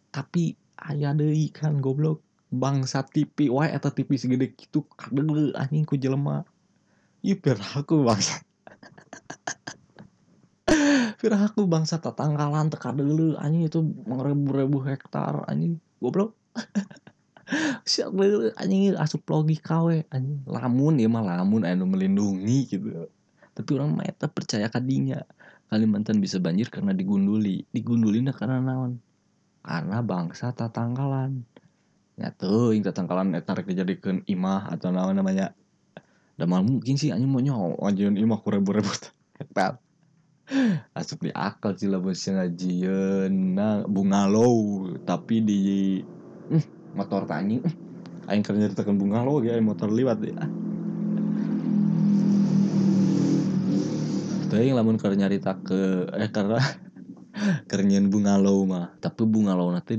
tapi 0.10 0.56
aya 0.80 1.12
deui 1.14 1.52
kan 1.54 1.84
goblok 1.84 2.24
bangsa 2.50 3.06
TV 3.06 3.54
wae 3.54 3.70
eta 3.70 3.94
TV 3.94 4.18
segede 4.18 4.50
kitu 4.58 4.82
kadege 4.98 5.54
anjing 5.54 5.86
ku 5.86 5.96
jelema. 5.96 6.46
Ieu 7.22 7.38
piraku 7.38 8.02
bangsa 8.02 8.42
piraku 11.22 11.70
bangsa 11.70 12.02
tatangkalan 12.02 12.74
teu 12.74 12.82
kadege 12.82 13.38
anjing 13.38 13.70
itu 13.70 13.80
ribu-ribu 14.10 14.82
hektar 14.82 15.46
anjing 15.46 15.78
goblok. 16.02 16.34
Siap 17.90 18.14
deui 18.14 18.54
anjing 18.58 18.98
asup 18.98 19.26
logika 19.30 19.86
we 19.86 20.06
anjing. 20.10 20.42
Lamun 20.50 20.98
ieu 20.98 21.10
mah 21.10 21.22
lamun 21.22 21.66
anu 21.66 21.86
melindungi 21.86 22.66
gitu. 22.66 23.10
Tapi 23.54 23.70
orang 23.78 23.94
mah 23.94 24.06
eta 24.10 24.26
percaya 24.26 24.72
kadinya 24.72 25.22
Kalimantan 25.70 26.18
bisa 26.18 26.42
banjir 26.42 26.66
karena 26.74 26.98
digunduli. 26.98 27.62
Digundulina 27.70 28.34
karena 28.34 28.58
naon? 28.58 28.98
Karena 29.62 30.02
bangsa 30.02 30.50
tatangkalan 30.50 31.46
ya 31.46 31.59
tuh 32.36 32.76
yang 32.76 32.84
tatangkalan 32.84 33.32
eta 33.40 33.56
rek 33.56 33.72
dijadikeun 33.72 34.28
imah 34.28 34.76
atau 34.76 34.92
naon 34.92 35.16
namanya. 35.16 35.56
Da 36.36 36.48
mal 36.48 36.64
mungkin 36.64 36.96
sih 37.00 37.16
anjing 37.16 37.32
mau 37.32 37.76
anjing 37.84 38.16
imah 38.16 38.40
ku 38.44 38.52
ribu-ribu 38.52 38.92
hektar 39.40 39.80
asup 41.00 41.24
di 41.24 41.32
akal 41.32 41.78
sih 41.78 41.88
lah 41.88 42.02
bos 42.02 42.20
ngajieun 42.20 43.56
nah 43.56 43.86
bungalow 43.86 44.86
tapi 45.08 45.42
di 45.46 45.62
hmm, 46.52 46.96
motor 46.98 47.24
tanya 47.30 47.64
aing 48.30 48.44
keur 48.44 48.58
nyaritakeun 48.58 48.98
bungalow 48.98 49.42
ge 49.42 49.58
motor 49.62 49.90
liwat 49.90 50.20
ya 50.26 50.44
Teuing 54.50 54.74
lamun 54.74 54.98
keur 54.98 55.14
nyarita 55.14 55.62
ke 55.62 56.10
eh 56.10 56.30
karena 56.34 56.58
kerenyen 57.70 58.10
bungalow 58.10 58.66
mah 58.66 58.98
tapi 58.98 59.30
bungalow 59.30 59.70
nanti 59.70 59.94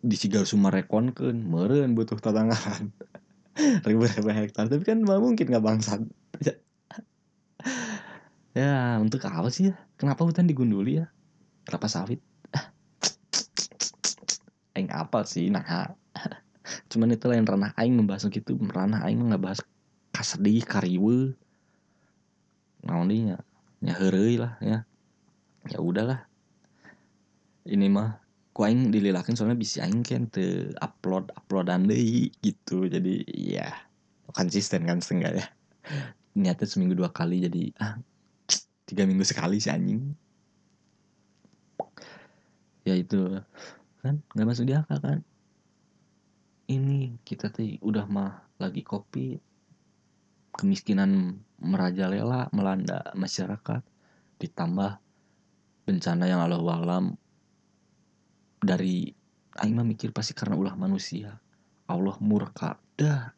di 0.00 0.16
sagede 0.16 0.16
di 0.16 0.16
sigar 0.16 0.48
sumarekonkeun 0.48 1.44
meureun 1.44 1.92
butuh 1.92 2.16
tatangkalan 2.16 2.88
ribu-ribu 3.88 4.32
hektar 4.32 4.72
tapi 4.72 4.84
kan 4.84 5.04
nggak 5.04 5.20
mungkin 5.20 5.46
nggak 5.48 5.64
bangsat. 5.64 6.00
Ya 8.50 8.98
untuk 8.98 9.22
apa 9.30 9.46
sih 9.46 9.70
ya? 9.70 9.78
Kenapa 9.94 10.26
hutan 10.26 10.50
digunduli 10.50 10.98
ya? 10.98 11.06
Kelapa 11.62 11.86
sawit? 11.86 12.18
Aing 14.74 14.90
apa 14.90 15.22
sih 15.22 15.54
nah. 15.54 15.94
Cuman 16.90 17.14
itu 17.14 17.30
lain 17.30 17.46
ranah 17.46 17.70
aing 17.78 17.94
membahas 17.94 18.26
gitu. 18.26 18.58
Ranah 18.58 19.06
aing 19.06 19.22
nggak 19.22 19.38
bahas 19.38 19.62
kasedih 20.10 20.66
kariwe. 20.66 21.38
Naon 22.82 23.38
nya 23.78 23.92
heureuy 24.02 24.34
lah 24.34 24.58
ya. 24.58 24.82
Ya 25.70 25.78
udahlah. 25.78 26.26
Ini 27.62 27.86
mah 27.86 28.18
ku 28.60 28.68
aing 28.68 28.92
dililakeun 28.92 29.40
soalnya 29.40 29.56
bisa 29.56 29.88
aing 29.88 30.04
kan 30.04 30.28
te 30.28 30.68
upload 30.84 31.32
uploadan 31.32 31.88
deui 31.88 32.28
gitu. 32.44 32.84
Jadi 32.84 33.24
ya 33.32 33.72
konsisten 34.36 34.84
kan 34.84 35.00
setengah 35.00 35.32
ya. 35.32 35.46
Niatnya 36.36 36.68
seminggu 36.68 36.92
dua 36.92 37.08
kali 37.08 37.40
jadi 37.40 37.72
ah 37.80 37.96
tiga 38.84 39.08
minggu 39.08 39.24
sekali 39.24 39.56
sih 39.64 39.72
anjing. 39.72 40.12
Ya 42.84 43.00
itu 43.00 43.40
kan 44.04 44.20
nggak 44.36 44.44
masuk 44.44 44.68
di 44.68 44.76
akal 44.76 45.00
kan. 45.00 45.24
Ini 46.68 47.16
kita 47.24 47.48
tuh 47.48 47.80
udah 47.80 48.04
mah 48.12 48.44
lagi 48.60 48.84
kopi 48.84 49.40
kemiskinan 50.52 51.40
merajalela 51.64 52.52
melanda 52.52 53.08
masyarakat. 53.16 53.80
Ditambah 54.36 55.00
bencana 55.88 56.28
yang 56.28 56.44
Allah 56.44 56.60
alam 56.60 57.16
dari 58.60 59.08
aing 59.60 59.74
mah 59.74 59.86
mikir 59.88 60.12
pasti 60.12 60.36
karena 60.36 60.54
ulah 60.54 60.76
manusia. 60.76 61.36
Allah 61.90 62.16
murka 62.22 62.78
dah. 62.94 63.32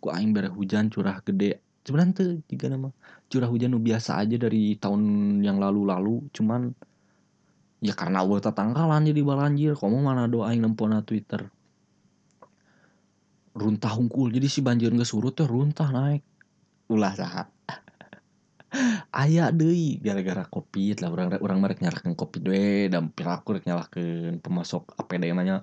Ku 0.00 0.08
aing 0.08 0.32
bere 0.32 0.48
hujan 0.48 0.88
curah 0.88 1.20
gede. 1.20 1.60
Cuman 1.84 2.16
tuh 2.16 2.40
juga 2.48 2.72
nama. 2.72 2.88
Curah 3.28 3.50
hujan 3.50 3.76
nu 3.76 3.82
biasa 3.82 4.16
aja 4.22 4.40
dari 4.40 4.78
tahun 4.80 5.02
yang 5.44 5.60
lalu-lalu. 5.60 6.32
Cuman 6.32 6.72
ya 7.84 7.92
karena 7.92 8.24
Allah 8.24 8.40
tatangkalan 8.40 9.04
jadi 9.12 9.20
balanjir 9.20 9.72
kamu 9.76 10.00
mana 10.00 10.24
doa 10.24 10.50
aing 10.50 10.64
nempona 10.64 11.04
Twitter? 11.04 11.44
Runtah 13.54 13.92
hungkul. 13.94 14.32
Jadi 14.34 14.46
si 14.50 14.64
banjir 14.64 14.90
nggak 14.90 15.06
surut 15.06 15.36
tuh 15.36 15.46
runtah 15.46 15.92
naik. 15.92 16.24
Ulah 16.88 17.12
saha 17.14 17.53
aya 19.14 19.54
deui 19.54 20.02
gara-gara 20.02 20.44
covid 20.50 20.98
lah. 21.00 21.10
Orang 21.14 21.28
orang 21.38 21.58
merek 21.62 21.80
nyalakan 21.80 22.18
covid 22.18 22.42
we 22.50 22.90
dan 22.90 23.14
piraku 23.14 23.56
rek 23.56 23.64
nyalakan 23.64 24.42
pemasok 24.42 24.98
APD 24.98 25.30
namanya 25.30 25.62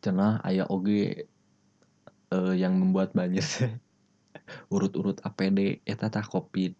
cenah 0.00 0.38
aya 0.46 0.64
oge 0.70 1.26
uh, 2.30 2.54
yang 2.54 2.78
membuat 2.78 3.10
banjir 3.12 3.42
urut-urut 4.74 5.18
APD 5.26 5.82
eta 5.82 6.06
tah 6.06 6.24
covid. 6.24 6.72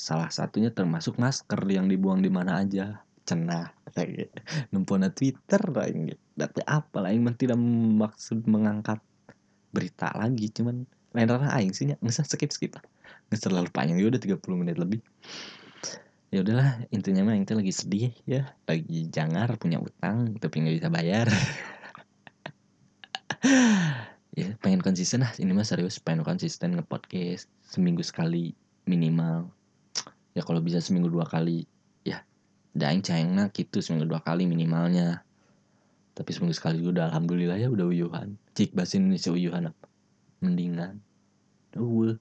Salah 0.00 0.32
satunya 0.32 0.72
termasuk 0.72 1.20
masker 1.20 1.60
yang 1.68 1.86
dibuang 1.86 2.24
di 2.24 2.32
mana 2.32 2.64
aja. 2.64 3.04
Cenah 3.22 3.70
numpona 4.72 5.12
Twitter 5.12 5.60
lain 5.70 6.16
dati 6.34 6.64
apa 6.64 7.04
lain 7.04 7.28
tidak 7.36 7.60
maksud 8.00 8.48
mengangkat 8.48 8.98
berita 9.72 10.12
lagi 10.16 10.48
cuman 10.52 10.84
lain 11.12 11.28
ranah 11.28 11.52
aing 11.56 11.72
sih 11.76 11.88
nggak 11.92 12.00
skip 12.24 12.52
skip 12.52 12.72
lah 12.76 12.84
nggak 13.32 13.48
terlalu 13.48 13.72
panjang 13.72 13.96
ya 13.96 14.12
udah 14.12 14.20
30 14.20 14.60
menit 14.60 14.76
lebih. 14.76 15.00
Ya 16.28 16.44
udahlah 16.44 16.84
intinya 16.92 17.24
mah 17.24 17.40
itu 17.40 17.56
lagi 17.56 17.72
sedih 17.72 18.12
ya. 18.28 18.52
Lagi 18.68 19.08
jangar 19.08 19.56
punya 19.56 19.80
utang 19.80 20.36
tapi 20.36 20.60
nggak 20.60 20.76
bisa 20.76 20.90
bayar. 20.92 21.26
Ya 24.32 24.56
pengen 24.64 24.80
konsisten 24.80 25.20
lah. 25.20 25.28
Ini 25.36 25.52
mah 25.52 25.60
serius 25.60 26.00
pengen 26.00 26.24
konsisten 26.24 26.72
nge 26.72 26.88
podcast 26.88 27.52
seminggu 27.68 28.00
sekali 28.00 28.56
minimal. 28.88 29.52
Ya 30.32 30.40
kalau 30.40 30.64
bisa 30.64 30.80
seminggu 30.80 31.12
dua 31.12 31.28
kali 31.28 31.68
ya 32.00 32.24
daing 32.72 33.04
cahingna 33.04 33.52
gitu 33.52 33.84
seminggu 33.84 34.08
dua 34.08 34.24
kali 34.24 34.48
minimalnya. 34.48 35.20
Tapi 36.16 36.32
seminggu 36.32 36.56
sekali 36.56 36.80
juga 36.80 36.96
udah 36.96 37.04
alhamdulillah 37.12 37.60
ya 37.60 37.68
udah 37.68 37.84
uyuhan. 37.84 38.40
Cik 38.56 38.72
bahasa 38.72 38.96
Indonesia 38.96 39.28
uyuhan 39.36 39.68
apa 39.68 39.84
mendingan. 40.40 41.04
Uh 41.76 42.16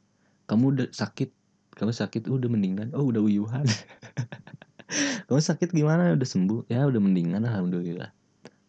kamu 0.51 0.63
udah 0.75 0.87
sakit. 0.91 1.31
Kamu 1.79 1.95
sakit 1.95 2.27
uh, 2.27 2.35
udah 2.35 2.51
mendingan. 2.51 2.91
Oh 2.91 3.07
udah 3.07 3.23
uyuhan. 3.23 3.63
Kamu 5.31 5.39
sakit 5.39 5.71
gimana? 5.71 6.11
Udah 6.11 6.27
sembuh. 6.27 6.67
Ya 6.67 6.83
udah 6.83 6.99
mendingan 6.99 7.47
alhamdulillah. 7.47 8.11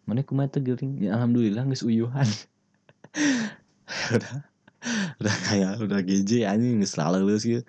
Mana 0.07 0.23
kumaha 0.23 0.47
tuh 0.47 0.63
gering? 0.63 1.03
Ya 1.03 1.19
alhamdulillah 1.19 1.67
nggak 1.67 1.83
uyuhan. 1.83 2.23
Udah 4.15 4.33
udah 5.19 5.35
kayak 5.51 5.83
udah 5.83 5.99
GJ 5.99 6.47
anjing 6.47 6.79
nggak 6.79 6.91
selalu 6.91 7.35
sih 7.39 7.63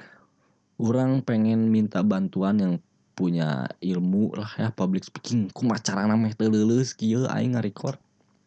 orang 0.78 1.22
pengen 1.22 1.70
minta 1.70 2.02
bantuan 2.02 2.58
yang 2.58 2.74
punya 3.14 3.70
ilmu 3.78 4.34
lah 4.34 4.50
ya 4.58 4.68
public 4.74 5.06
speaking. 5.06 5.46
Kumaha 5.50 5.78
cara 5.82 6.06
namanya 6.06 6.34
telulus 6.34 6.94
kieu 6.94 7.26
aing 7.30 7.54
ngarecord 7.54 7.98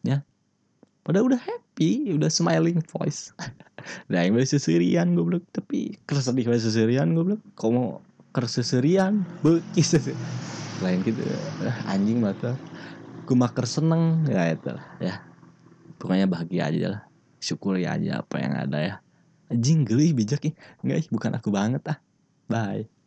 ya 0.04 0.24
pada 1.08 1.24
udah 1.24 1.40
happy 1.40 2.12
udah 2.12 2.28
smiling 2.28 2.84
voice. 2.84 3.32
Nah 4.12 4.20
yang 4.20 4.36
seserian 4.44 5.16
goblok. 5.16 5.48
Tapi 5.48 5.96
kesedih 6.04 6.44
bae 6.44 6.60
seserian 6.60 7.16
goblok. 7.16 7.40
Komo 7.56 8.04
kerseserian 8.36 9.24
bekis 9.40 9.96
lain 10.84 11.00
gitu. 11.08 11.24
Anjing 11.88 12.20
mata. 12.20 12.52
Gue 13.24 13.32
maker 13.32 13.64
seneng 13.64 14.28
ya 14.28 14.52
itu 14.52 14.68
lah 14.68 14.84
ya. 15.00 15.14
Pokoknya 15.96 16.28
bahagia 16.28 16.68
aja 16.68 16.86
lah. 16.92 17.02
Syukuri 17.40 17.88
aja 17.88 18.20
apa 18.20 18.36
yang 18.44 18.52
ada 18.60 18.78
ya. 18.82 18.94
Anjing 19.48 19.88
geli 19.88 20.12
bijak 20.12 20.44
ya 20.44 20.52
enggak 20.84 21.08
bukan 21.08 21.32
aku 21.40 21.48
banget 21.48 21.80
ah. 21.88 21.98
Bye 22.44 22.97